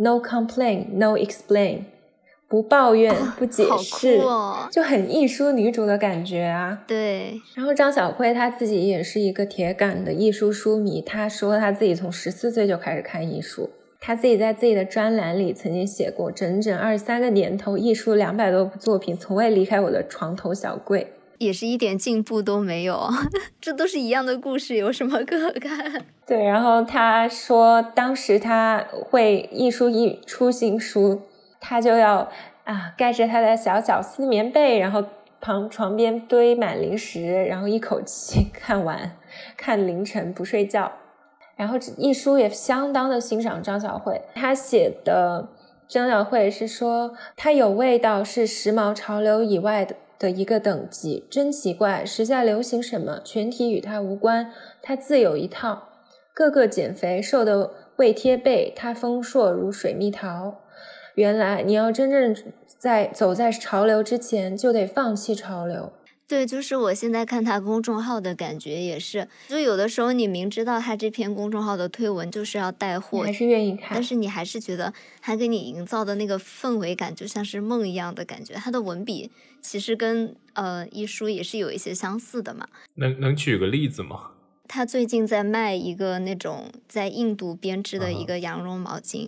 [0.00, 1.84] ：“No complain, no explain，
[2.48, 4.18] 不抱怨，不解释，
[4.72, 7.40] 就很艺术女主的感觉啊。”对。
[7.54, 13.68] 然后张小慧她自己也是一个铁杆的艺术书迷，她说她自己从十四岁就开始看艺术，
[14.00, 21.12] 她自己在自己的专栏里曾经写过，整整二十三个年头，艺术两百多部作品，从未离开我的床头小柜。
[21.40, 23.08] 也是一点进步都没有，
[23.62, 26.04] 这都是一样的故事，有什么可看？
[26.26, 31.22] 对，然后他说，当时他会一书一出新书，
[31.58, 32.30] 他就要
[32.64, 35.02] 啊盖着他的小小丝棉被，然后
[35.40, 39.16] 旁床边堆满零食，然后一口气 看完，
[39.56, 40.92] 看凌晨不睡觉。
[41.56, 45.48] 然后一书也相当的欣赏张小慧，他写的
[45.88, 49.96] 张小慧是说，他有味道，是时髦潮流以外的。
[50.20, 52.04] 的一个等级，真奇怪！
[52.04, 54.52] 时下流行什么，全体与他无关，
[54.82, 55.88] 他自有一套。
[56.34, 60.60] 个个减肥，瘦的未贴背，他丰硕如水蜜桃。
[61.14, 62.36] 原来你要真正
[62.78, 65.90] 在走在潮流之前，就得放弃潮流。
[66.30, 78.54] 对，就是我现在看他公众号的感觉也是，就有的时候你明知道他这篇公众号的推文就是要带货，还是愿意看，但是你还是觉得他给你营造的那个氛围感就像是梦一样的感觉。
[78.54, 79.28] 他的文笔
[79.60, 82.68] 其实跟呃一书也是有一些相似的嘛。
[82.94, 84.30] 能能举个例子吗？
[84.68, 89.26] 他最近在卖一个那种在印度编织的一个羊绒毛巾，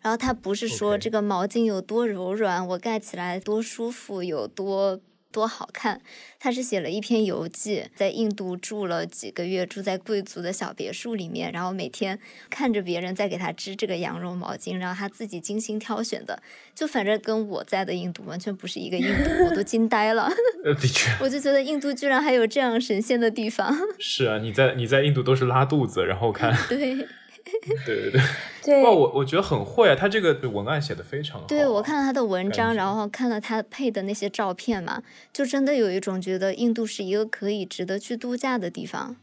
[0.00, 4.98] 然后他不是说这个毛巾有多柔软，我盖起来多舒服，有多。
[5.30, 6.00] 多好看。
[6.38, 12.18] 他是写了一篇游记，在印度住了几个月，住在贵族的小别墅里面，然后每天
[12.48, 16.42] 看着别人在给他织这个羊绒毛巾，然后他自己精心挑选的，
[16.74, 20.30] 就反正跟我在的印度完全不是一个印度，我都惊呆了。
[20.64, 23.76] 呃，的确，我就觉得印度居然还有这样神仙的地方。
[23.98, 27.06] 是啊，你在你在印度都是拉肚子，然后看， 对。
[27.86, 28.20] 对对
[28.62, 31.46] 对，哇，我我觉得很会啊，他这个文案写的非常好。
[31.46, 39.16] 对，我看了他的文章，然后看了他配的那些照片嘛，就真的有一种觉得印度是一个可以值得去度假的地方。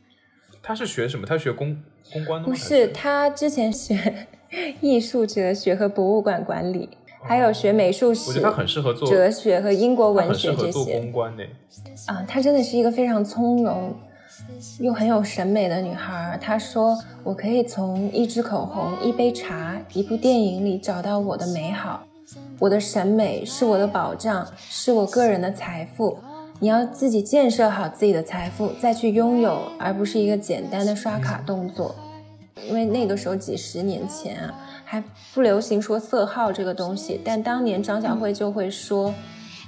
[0.61, 1.25] 他是学什么？
[1.25, 2.53] 他学公公关的吗？
[2.53, 4.27] 不是，他之前学
[4.81, 6.89] 艺术哲学和博物馆管理，
[7.23, 8.29] 还有学美术史。
[8.29, 10.71] 我觉得他很适合做哲学和英国文学这些。
[10.71, 11.43] 做公关呢。
[12.07, 13.95] 啊，他真的是一个非常从容。
[14.79, 22.03] 又很有审美的女孩，她说：“我可以从一支口红、一杯茶、一部电影里找到我的美好。
[22.59, 26.17] 我的审美是我的保障，是我个人的财富。
[26.59, 31.95] 你要自己建设好自己的财富，再去拥有，而不是一个简单的刷卡动作。
[32.67, 39.13] 因为那个时候几十年前啊，还不流行说色号这个东西，但当年张小慧就会说。”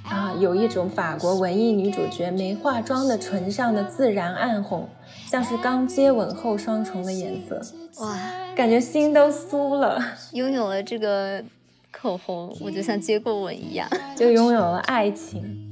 [0.04, 4.90] 啊，有一种法国文艺女主角没化妆的唇上的自然暗红，
[5.28, 7.62] 像是刚接吻后双重的颜色。
[8.02, 8.18] 哇，
[8.56, 10.02] 感觉心都酥了。
[10.34, 11.44] 拥有了这个
[11.92, 15.68] 口红，我就像接过吻一样，就拥有了爱情。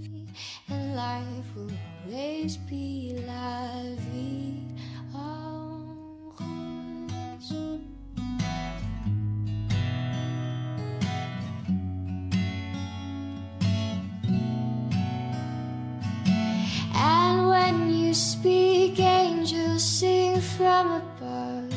[18.17, 21.71] Speak, angels sing from above.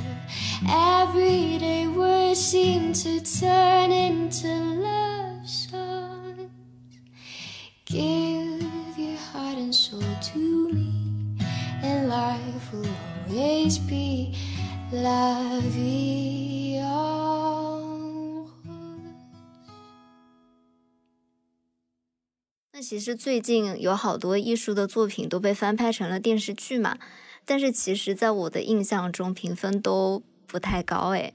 [0.68, 6.50] Everyday words seem to turn into love songs.
[7.84, 11.36] Give your heart and soul to me,
[11.82, 12.88] and life will
[13.28, 14.34] always be
[14.92, 15.60] la
[22.90, 26.98] 其实最近有好多艺术的作品都被翻拍成了电视剧嘛，
[27.44, 31.32] 但是其实在我的印象中评分都不太高诶。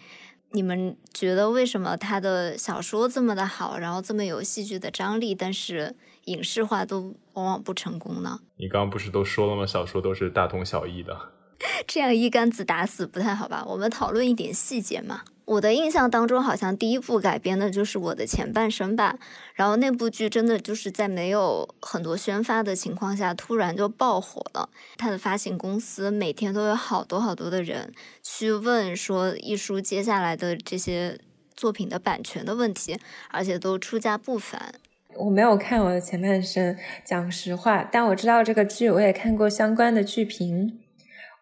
[0.52, 5.96] 你们觉得为什么他的小说这么的好，然后这么有戏剧的张力，但是
[6.26, 8.42] 影视化都往往不成功呢？
[8.58, 9.66] 你刚刚不是都说了吗？
[9.66, 11.18] 小说都是大同小异的，
[11.88, 13.64] 这样一竿子打死不太好吧？
[13.66, 15.22] 我们讨论一点细节嘛。
[15.46, 19.18] 我的印象当中，好像第一部改编的就是我的前半生吧。
[19.54, 24.68] 然后那部剧真的就是在没有很多宣发的情况下，突然就爆火了。
[24.98, 27.94] 它的发行公司每天都有好多好多的人
[28.24, 31.20] 去问说，艺术接下来的这些
[31.56, 32.98] 作品的版权的问题，
[33.30, 34.74] 而且都出价不凡。
[35.16, 36.76] 我没有看我的前半生，
[37.06, 40.80] 讲实话，但我知道这个剧，我也看过相关的剧评。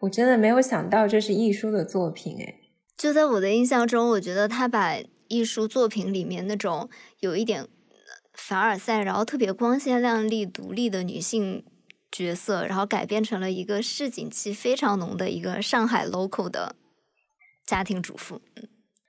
[0.02, 2.60] 我真的没有想到这是艺术的作品，诶。
[3.04, 4.98] 就在我的印象中，我觉得他把
[5.28, 6.90] 艺术作品里面那种
[7.20, 7.68] 有一点
[8.32, 11.66] 凡尔赛，然后特别光鲜亮丽、独立的女性
[12.10, 16.78] 角色，然后改编成了一个市井气非常浓的一个上海 local 的
[17.66, 18.40] 家庭主妇。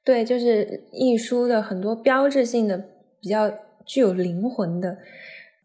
[0.02, 2.76] 对，就是艺书的很多标志性的、
[3.20, 3.48] 比较
[3.86, 4.98] 具有灵魂的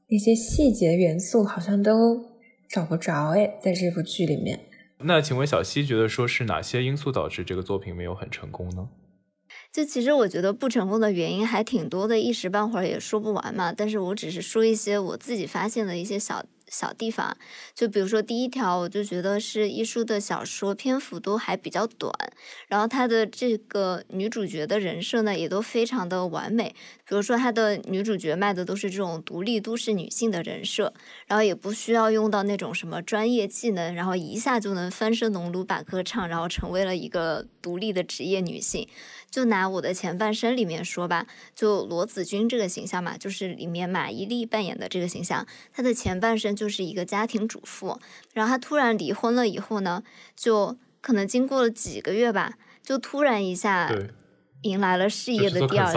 [0.08, 2.24] 那些细节元素，好像都
[2.70, 4.69] 找不着哎，在这部剧里面。
[5.04, 8.90] 那请问小西觉得说是哪些因素导致这个作品没有很成功呢？
[9.72, 13.72] 就其实我觉得不成功的原因还挺多的，一时半会儿也说不完嘛。
[13.72, 16.46] 但是我只是说一些我自己发现的一些小。
[16.70, 17.36] 小地方，
[17.74, 22.14] 就比如说第一条，我就觉得是一书的小说篇幅都还比较短，
[22.68, 26.76] 然后他的这个女主角的人设呢也都非常的完美。
[27.06, 30.94] 比如说他的女主角卖的都是这种独立都市女性的人设，
[31.26, 38.88] 然后也不需要用到那种什么专业技能，然后一下就能翻身农奴把歌唱，然后成为了一个独立的职业女性。
[39.30, 48.00] 就拿我的前半生里面说吧，就罗子君这个形象嘛，就是里面马伊琍扮演的这个形象，她的前半生就是一个家庭主妇，
[48.34, 50.04] 然后她突然离婚了以后呢，
[50.36, 52.54] 就可能经过了几个月吧，
[52.84, 53.94] 就突然一下
[54.64, 55.94] 迎来了事业的第二，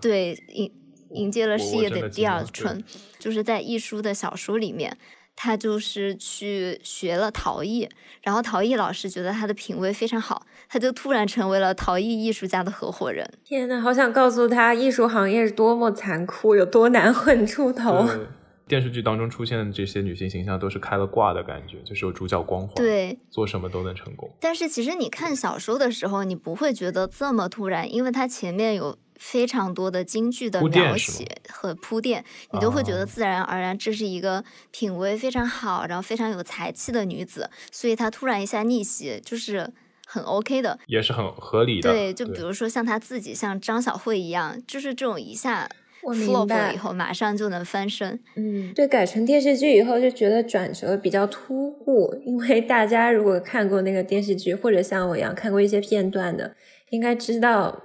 [0.00, 0.70] 对迎
[1.10, 2.82] 迎接了事业的第二春，
[3.18, 4.98] 就是在一书的小说里面。
[5.36, 7.88] 他就是去学了陶艺，
[8.22, 13.28] 然后陶艺老师觉得他的品味非常好，他就突然成为了陶艺艺术家的合伙人。
[13.44, 18.08] 天呐，好想告诉他，艺术行业是多么残酷，有多难混出头。
[18.66, 24.30] 电视剧当中出现的这些女性形象都是开了挂的感觉，就是有主角光环，对，做什么都能成功。
[24.40, 39.70] 但是其实你看小说的时候，你不会觉得这么突然，因为它前面有非常多的京剧的描写和铺垫，你都会觉得自然而然这是一个品味非常好，然后非常有才气的女子，所以她突然一下逆袭，就是
[40.06, 41.90] 很 OK 的，也是很合理的。
[41.90, 45.68] 对，就比如说像她自己，像张小慧一样，就是这种一下。
[46.02, 48.20] 我明白以后马上就能翻身。
[48.36, 56.54] 嗯，对，改成电视剧以后就觉得转折比较突兀，因为大家如果看过那个电视剧，或者像我一样看过一些片段的，
[56.90, 57.82] 应该知道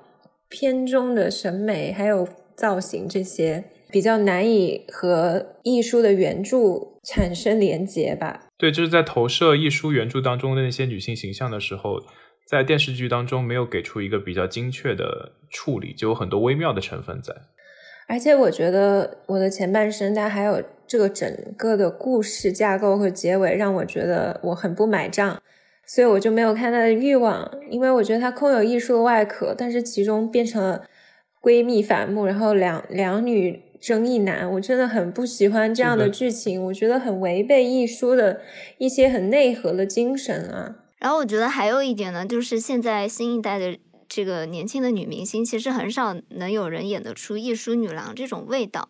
[0.50, 6.58] 片中的审美还有造型这些比较难以和艺术的原著
[7.04, 8.48] 产生连结吧？
[8.58, 12.02] 对，就是在投射艺术原著当中的那些女性形象的时候，
[12.46, 17.34] 在电视剧当中没有给出一个比较精确的处理，就有很多微妙的成分在。
[18.08, 25.42] 而且我觉得我的前半生，它还有这个整个的故事架构和结尾，让我觉得我很不买账，
[25.92, 30.86] 所以我就没有看她的欲望，因为我觉得她空有艺术的外壳，但是其中变成了
[31.42, 38.42] 闺蜜反目，然后两两女争一男，我真的很不喜欢这样的剧情，我觉得很违背艺术的
[38.78, 40.76] 一些很内核的精神啊。
[41.00, 43.78] 然后我觉得还有一点呢，就是现在新一代的。
[44.12, 48.90] 这个年轻的女明星其实很少能有人演得出艺术女郎这种味道，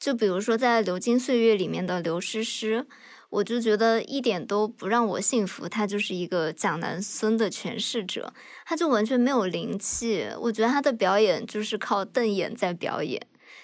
[0.00, 2.86] 就比如说在《流金岁月》里面的刘诗诗，
[3.34, 8.32] 我就觉得一点都不让我信服，他就是一个蒋南孙的诠释者，
[8.64, 13.20] 他就完全没有灵气，我觉得他的表演就是靠瞪眼在表演，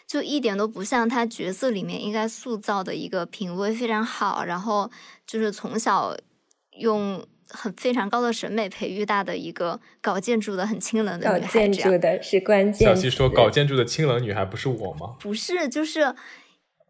[0.09, 4.91] 就一点都不像他角色里面应该塑造的一个品味非常好，然后
[5.25, 6.17] 就是从小
[6.81, 7.25] 用。
[7.53, 12.89] 很非常高的审美培育大的一个搞建筑的很清冷的女孩，搞建筑的是关键。
[12.89, 16.15] 小溪说：“搞建筑的清冷女孩不是我吗？”不是，就是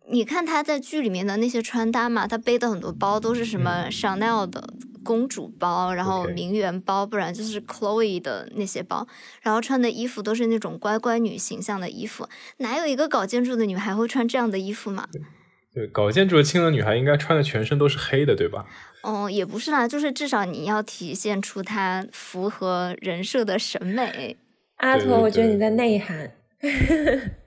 [0.09, 4.73] 你看她在剧里面的那些穿搭嘛，她背的很多包都是什么 Chanel 的
[5.05, 9.07] 公主包，然后名媛包，不然就是 Chloe 的那些包，
[9.43, 12.29] 然后穿的衣服都是那种乖乖女形象的衣服，
[12.59, 15.09] 哪有一个搞建筑的女孩会穿这样的衣服嘛？
[15.73, 18.67] 对，搞建筑的清冷女孩应该穿的全身都是黑的，对吧？
[19.03, 24.37] 哦，也不是啦，就是至少你要体现出她符合人设的审美。
[24.79, 26.33] 阿驼，我觉得你在内涵。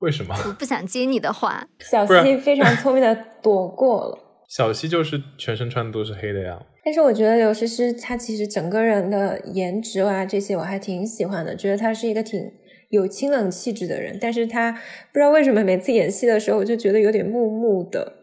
[0.00, 0.34] 为什么？
[0.46, 1.66] 我不想接你的话。
[1.80, 4.18] 小西非常聪明的躲过了。
[4.48, 6.60] 小西就是全身穿的都是黑的呀。
[6.84, 12.52] 但是我觉得刘诗诗她其实整个人的颜值啊这些我还挺喜欢的，觉得她是一个挺。
[12.90, 14.78] 有清冷气质的人，但是她不
[15.12, 18.14] 知道为什么每次演戏的时候，我就觉得有点木木的。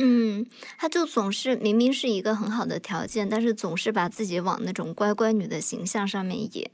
[0.00, 0.44] 嗯，
[0.76, 6.68] 她就总是明明是一个很好的条件，但是总是把自己往那种乖乖女的形象上面演，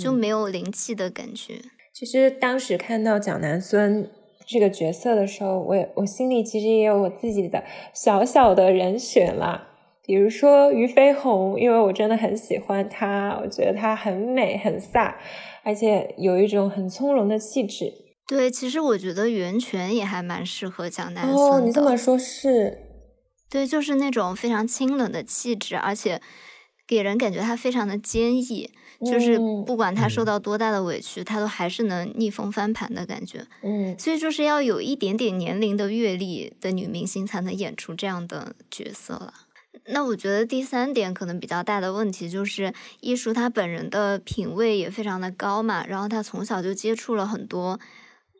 [0.00, 1.60] 就没有灵气的感觉。
[1.98, 4.06] 其实当时看到蒋南孙
[4.46, 9.66] 这个角色的时候，我也我心里其实也有我自己的小小的人选啦，
[10.04, 15.14] 比如说俞飞鸿，因为我真的很喜欢他，我觉得他很美很飒。
[15.64, 17.90] 而且有一种很从容的气质。
[18.28, 21.42] 对，其实我觉得袁泉也还蛮适合蒋南孙的。
[21.42, 22.76] 哦，你这么说，是。
[23.48, 26.20] 对，就是那种非常清冷的气质，而且
[26.86, 28.70] 给人感觉他非常的坚毅，
[29.04, 33.46] 就是不管他受到多大的委屈，他都还是能逆风翻盘的感觉。
[33.62, 33.98] 嗯。
[33.98, 39.34] 所以就是要有一点点年龄的阅历的女明星才能演出这样的角色了。
[39.88, 47.78] 那我觉得第三点可能比较大的问题就是，艺术他本人的品味也非常的高嘛，然后他从小就接触了很多，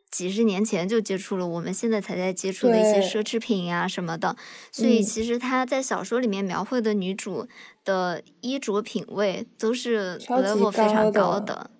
[0.09, 4.35] 几十年前就接触了我们现在才在接触的一些奢侈品呀什么的，
[4.71, 7.47] 所以其实他在小说里面描绘的女主
[7.83, 11.71] 的衣着品味都是 level 非常高的。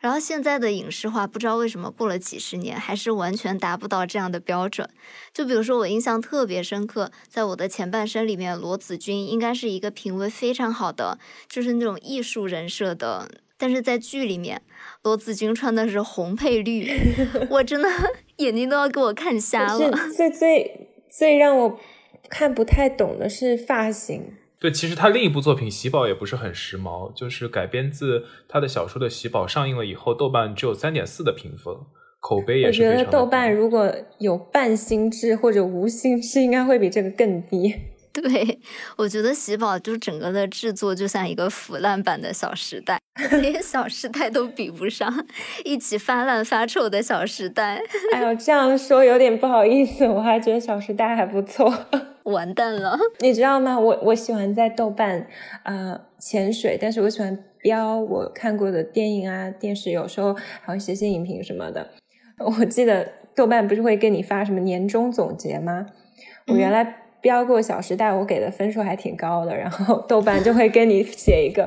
[0.00, 4.88] 然后现在的影视化，不知道为什么过了几十年，还是完全达不到这样的标准。
[5.32, 13.28] 就比如说，我印象特别深刻，在我的前半生里面，罗子君应该是一个品味非常好的，就是那种艺术人设的。
[13.62, 14.60] 但是在剧里面，
[15.04, 16.90] 罗子君穿的是红配绿，
[17.48, 17.88] 我真的
[18.38, 19.88] 眼睛都要给我看瞎了。
[20.16, 21.78] 最最最让我
[22.28, 24.32] 看不太懂的是发型。
[24.58, 31.72] 对，其实他另一部作品《喜宝》也不是很时髦，就是改编自他的小说的《喜宝》上映了以后，豆瓣只有三点四的评分，
[32.18, 32.82] 口碑也是。
[32.82, 37.72] 我觉得豆瓣如果有半星制或者无星制，应该会比这个更低。
[38.20, 38.60] 对，
[38.98, 43.00] 我觉得喜宝就整个的制作就像一个腐烂版的小时代，
[43.40, 45.26] 连小时代都比不上，
[45.64, 47.80] 一起发烂发臭的小时代。
[48.12, 51.72] 哎呦，这样说有点不好意思，我还觉得小时代还不错。
[52.24, 53.80] 完蛋了，你知道吗？
[53.80, 55.26] 我我喜欢在豆瓣
[55.64, 61.90] 呃潜水，但是我喜欢标我看过的电影啊、电视，有时候还会写写影评什么的。
[62.38, 65.86] 我记得豆瓣不是会给你发什么年终总结吗？
[66.48, 66.98] 我原来。
[67.22, 71.66] 标过《小时代》，我给的分数还挺高的， 然后豆瓣就会跟你写一个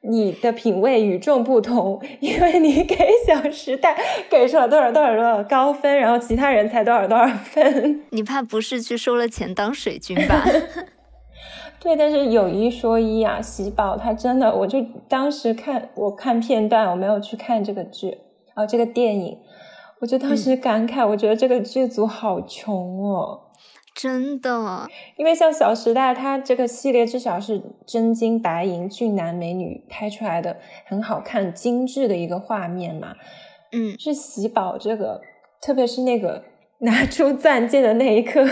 [0.00, 2.94] 你的品味与众不同，因为你给
[3.26, 3.94] 《小时代》
[4.28, 8.02] 给出了多少多少多少高分，然后其他人才多少多少分。
[8.10, 10.44] 你怕不是去收了钱当水军吧？
[11.80, 18.16] 对，但是有一说一啊，喜宝他真的，我就当时看我看片段，我没有去看这个剧
[18.54, 19.36] 啊，这个电影，
[20.00, 23.40] 我就当时感慨，我觉得这个剧组好穷哦。
[23.94, 33.14] 真的，因为像《小时代》，它这个系列至少是真金白银、俊男美女拍出来的，很好看、精致的一个画面嘛。
[33.72, 35.20] 嗯，是喜宝这个，
[35.62, 36.42] 特别是那个
[36.82, 38.44] 拿出钻戒的那一刻，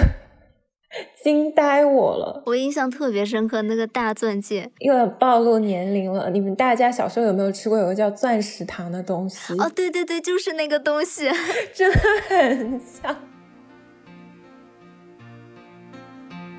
[1.22, 2.42] 惊呆我了。
[2.46, 4.70] 我印象特别深刻，那个大钻戒。
[4.78, 9.52] 又要暴露年龄了，你们大家小时候有没有吃过有个叫钻石糖的东西？
[9.58, 11.28] 哦，对对对，就是那个东西，
[11.74, 13.16] 真的很像。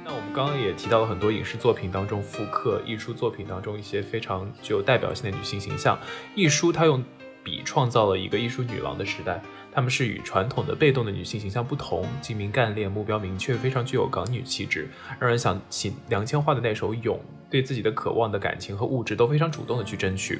[0.06, 5.97] 那我们刚刚也提到了很多影视作品当中复刻艺术作品当中一些非常具有代表性的女性形象。
[6.36, 7.01] 艺术它用
[7.43, 9.41] 笔创造了一个艺术女郎的时代，
[9.72, 14.89] 她们是与传统的被动的女性形象不同，精明干练，目标明确，非常具有港女气质，
[15.20, 17.18] 让人想起梁千嬅的那首《咏》，
[17.49, 20.39] 对自己的渴望的感情和物质都非常主动的去争取，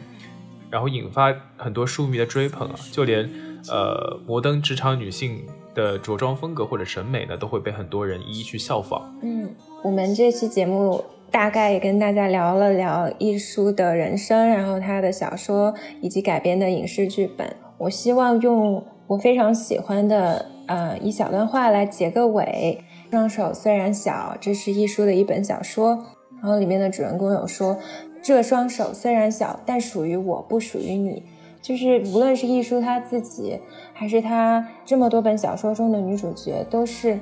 [0.70, 3.30] 然后引发很多书迷的追捧啊，就连
[3.70, 5.45] 呃摩登职场女性。
[5.74, 9.15] 的着装风格或者审美呢，都会被很多人一一去效仿。
[9.21, 9.49] 嗯，
[9.84, 17.55] 我们这期节目大概也跟大家聊了聊艺术的人生，然后他的小说以及改编的影视剧本。
[17.78, 22.84] 我希望用我非常喜欢的呃一小段话来结个尾。
[23.11, 26.05] 双手虽然小，这是艺书的一本小说。
[26.41, 27.78] 然后里面的主人公有说
[28.21, 31.24] ：“这双手虽然小，但属于我，不属于你。”
[31.61, 33.57] 就是无论是艺书他自己，
[34.04, 37.18] 还是他这么多本小说中的女主角，都是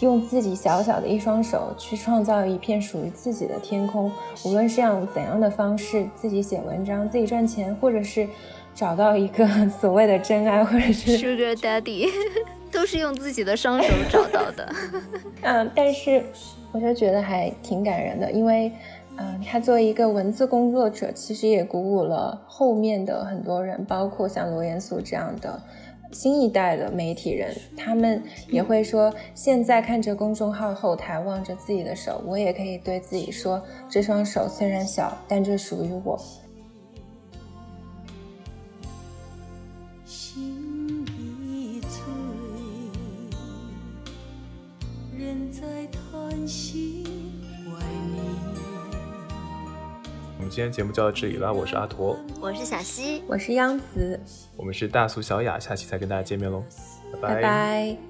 [0.00, 4.10] 用自己小小的一双手去创造一片属于自己的天空。
[4.46, 8.26] 无论是用怎样的方式，自己写文章，自己赚钱，或者是
[8.74, 12.08] 找到一个 所谓的真爱，或者是 Sugar Daddy，
[12.72, 14.66] 都是用自己的双手找到的。
[15.42, 16.24] 嗯，但是
[16.72, 18.72] 我就觉得还挺感人的，因为。
[19.22, 25.60] 嗯，他作为一个文字工作者，其实也鼓舞了后面的很多人，包括像罗延素这样的
[26.12, 36.18] 新一代的媒体人，他们也会说，现在看着公众号后台，望着自己的手，我也可以对自己说，这双手虽然小，但这属于我。
[50.50, 54.18] 今天节目就到这里了，我是阿驼，我是小西，我是央子，
[54.56, 56.64] 我们是大俗小雅，下期再跟大家见面喽，
[57.22, 57.90] 拜拜。
[57.90, 58.09] 是。